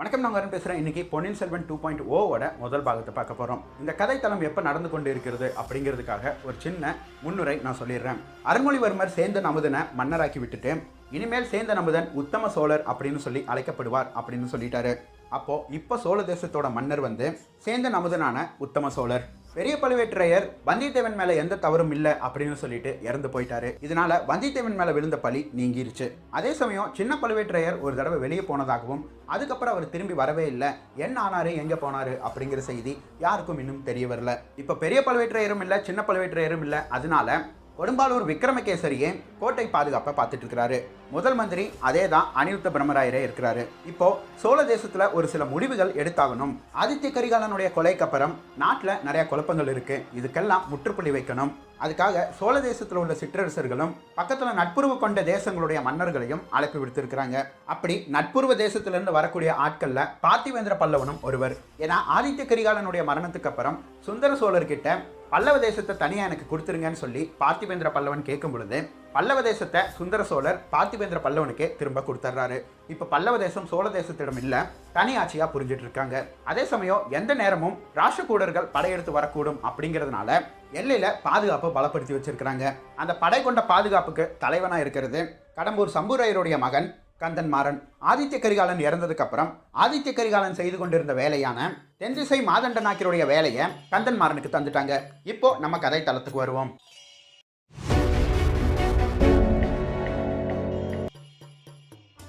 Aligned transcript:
வணக்கம் 0.00 0.24
நான் 0.24 0.34
வரேன் 0.34 0.50
பேசுகிறேன் 0.52 0.80
இன்றைக்கி 0.80 1.02
பொன்னியின் 1.10 1.38
செல்வன் 1.38 1.62
டூ 1.68 1.76
பாயிண்ட் 1.82 2.02
ஓவோட 2.16 2.44
முதல் 2.62 2.82
பாகத்தை 2.86 3.12
பார்க்க 3.18 3.36
போகிறோம் 3.38 3.62
இந்த 3.82 3.92
கதை 4.00 4.16
தளம் 4.24 4.42
எப்போ 4.48 4.62
நடந்து 4.66 4.88
கொண்டு 4.94 5.08
இருக்கிறது 5.12 5.46
அப்படிங்கிறதுக்காக 5.60 6.32
ஒரு 6.46 6.56
சின்ன 6.64 6.90
முன்னுரை 7.22 7.54
நான் 7.66 7.78
சொல்லிடுறேன். 7.78 8.18
அருண்மொழிவர்மர் 8.50 9.14
சேந்தன் 9.16 9.48
அமுதனை 9.50 9.80
மன்னராக்கி 10.00 10.40
விட்டுட்டு 10.42 10.72
இனிமேல் 11.18 11.48
சேர்ந்த 11.52 11.78
அமுதன் 11.82 12.10
உத்தம 12.22 12.50
சோழர் 12.56 12.84
அப்படின்னு 12.92 13.22
சொல்லி 13.26 13.42
அழைக்கப்படுவார் 13.52 14.10
அப்படின்னு 14.18 14.52
சொல்லிட்டாரு. 14.54 14.92
அப்போது 15.38 15.64
இப்போ 15.78 15.96
சோழ 16.04 16.18
தேசத்தோட 16.32 16.66
மன்னர் 16.76 17.06
வந்து 17.08 17.28
சேர்ந்த 17.66 17.96
அமுதனான 18.00 18.46
உத்தம 18.66 18.90
சோழர். 18.98 19.26
பெரிய 19.56 19.74
பழுவேற்றையர் 19.82 20.46
வந்தியத்தேவன் 20.66 21.14
மேல 21.18 21.34
எந்த 21.42 21.54
தவறும் 21.56 21.90
இல்லை 21.90 22.12
அப்படின்னு 22.26 22.56
சொல்லிட்டு 22.62 22.90
இறந்து 23.02 23.28
போயிட்டாரு. 23.28 23.68
இதனால 23.86 24.18
வந்தியத்தேவன் 24.30 24.78
மேல 24.80 24.92
விழுந்த 24.92 25.16
பழி 25.18 25.40
நீங்கிருச்சு. 25.56 26.06
அதே 26.30 26.52
சமயம் 26.52 26.90
சின்ன 26.94 27.18
பழுவேற்றையர் 27.22 27.80
ஒரு 27.80 27.96
தடவை 27.96 28.18
வெளியே 28.18 28.40
போனதாகவும் 28.40 29.02
அதுக்கப்புறம் 29.26 29.74
அவர் 29.74 29.88
திரும்பி 29.88 30.14
வரவே 30.14 30.46
இல்லை. 30.46 30.68
என்ன 30.96 31.22
ஆனாரு 31.26 31.52
எங்க 31.56 31.74
போனாரு 31.74 32.14
அப்படிங்கிற 32.28 32.58
செய்தி 32.58 32.94
யாருக்கும் 33.18 33.58
இன்னும் 33.58 33.82
தெரிய 33.82 34.06
வரல. 34.06 34.34
இப்ப 34.56 34.74
பெரிய 34.74 35.00
பழுவேற்றையரும் 35.06 35.60
இல்லை 35.60 35.78
சின்ன 35.84 36.02
பழுவேற்றையரும் 36.06 36.66
இல்லை. 36.68 36.78
அதனால 36.88 37.38
கொடும்பாலூர் 37.78 38.28
விக்ரமகேசரியே 38.28 39.08
கோட்டை 39.40 39.64
பாதுகாப்பை 39.72 40.12
பார்த்துட்டு 40.18 40.44
இருக்கிறாரு 40.44 40.76
முதல் 41.14 41.36
மந்திரி 41.38 41.64
அதே 41.88 42.04
தான் 42.12 42.28
அனிருத்த 42.40 42.68
பிரம்மராயரே 42.74 43.20
இருக்கிறாரு. 43.24 43.62
இப்போ 43.90 44.06
சோழ 44.42 44.58
தேசத்துல 44.70 45.04
ஒரு 45.16 45.26
சில 45.32 45.42
முடிவுகள் 45.50 45.92
எடுத்தாகணும். 46.00 46.52
ஆதித்ய 46.82 47.08
கரிகாலனுடைய 47.16 47.68
கொலைக்கு 47.76 48.04
அப்புறம் 48.06 48.34
நாட்டில் 48.62 49.02
நிறைய 49.08 49.22
குழப்பங்கள் 49.32 49.70
இருக்கு. 49.74 49.96
இதுக்கெல்லாம் 50.18 50.64
முற்றுப்புள்ளி 50.70 51.12
வைக்கணும். 51.16 51.52
அதுக்காக 51.84 52.22
சோழ 52.38 52.54
தேசத்தில் 52.68 53.00
உள்ள 53.02 53.14
சிற்றரசர்களும் 53.22 53.92
பக்கத்தில் 54.18 54.58
நட்புறவு 54.60 54.96
கொண்ட 55.02 55.22
தேசங்களுடைய 55.32 55.80
மன்னர்களையும் 55.88 56.42
அழைப்பு 56.58 56.80
விடுத்திருக்கிறாங்க. 56.82 57.36
அப்படி 57.74 57.96
நட்புறவு 58.16 58.56
தேசத்திலிருந்து 58.64 59.16
வரக்கூடிய 59.18 59.52
ஆட்களில் 59.66 60.02
பார்த்திவேந்திர 60.24 60.76
பல்லவனும் 60.82 61.20
ஒருவர். 61.28 61.56
ஏன்னா 61.84 61.98
ஆதித்ய 62.16 62.46
கரிகாலனுடைய 62.54 63.04
மரணத்துக்கு 63.12 63.50
அப்புறம் 63.52 63.78
சுந்தர 64.08 64.32
சோழர்கிட்ட 64.42 64.98
பல்லவ 65.32 65.56
தேசத்தை 65.58 65.94
தனியாக 65.96 66.28
எனக்கு 66.28 66.44
கொடுத்துருங்கன்னு 66.50 67.00
சொல்லி 67.00 67.22
பார்த்திபேந்திர 67.40 67.88
பல்லவன் 67.92 68.22
கேட்கும் 68.22 68.52
பொழுது 68.52 68.78
பல்லவ 69.12 69.42
தேசத்தை 69.42 69.80
சுந்தர 69.96 70.22
சோழர் 70.22 70.58
பார்த்திபேந்திர 70.72 71.18
பல்லவனுக்கே 71.22 71.66
திரும்ப 71.76 72.00
கொடுத்துட்றாரு 72.00 72.58
இப்போ 72.88 73.04
பல்லவ 73.04 73.38
தேசம் 73.38 73.66
சோழ 73.66 73.86
தேசத்திடம் 73.88 74.40
இல்லை 74.42 74.60
தனி 74.92 75.12
ஆட்சியாக 75.16 75.48
புரிஞ்சிட்டு 75.52 75.84
இருக்காங்க 75.86 76.16
அதே 76.44 76.64
சமயம் 76.64 77.06
எந்த 77.10 77.34
நேரமும் 77.34 77.78
ராஷ்டிரகூடர்கள் 77.94 78.70
படையெடுத்து 78.72 79.14
வரக்கூடும் 79.18 79.58
அப்படிங்கிறதுனால 79.62 80.30
எல்லையில் 80.72 81.16
பாதுகாப்பை 81.22 81.70
பலப்படுத்தி 81.70 82.14
வச்சிருக்கிறாங்க. 82.16 82.64
அந்த 82.96 83.12
படை 83.16 83.42
கொண்ட 83.42 83.62
பாதுகாப்புக்கு 83.64 84.26
தலைவனாக 84.38 84.80
இருக்கிறது 84.80 85.20
கடம்பூர் 85.58 85.94
சம்புரையருடைய 85.94 86.58
மகன் 86.58 86.88
கந்தன் 87.22 87.48
மாறன். 87.52 87.78
ஆதித்ய 88.10 88.38
கரிகாலன் 88.38 88.82
இறந்ததுக்கு 88.86 89.24
அப்புறம் 89.24 89.50
ஆதித்ய 89.84 90.12
கரிகாலன் 90.16 90.58
செய்து 90.58 90.76
கொண்டிருந்த 90.78 91.12
வேலையான 91.20 91.68
தென்திசை 92.02 92.38
மாதண்ட 92.48 92.80
நாக்கினுடைய 92.86 93.26
வேலையை 93.32 93.66
கந்தன் 93.92 94.20
மாறனுக்கு 94.20 94.50
தந்துட்டாங்க. 94.56 94.94
இப்போ 95.32 95.50
நம்ம 95.64 95.78
கதை 95.84 96.00
தளத்துக்கு 96.02 96.42
வருவோம். 96.44 96.72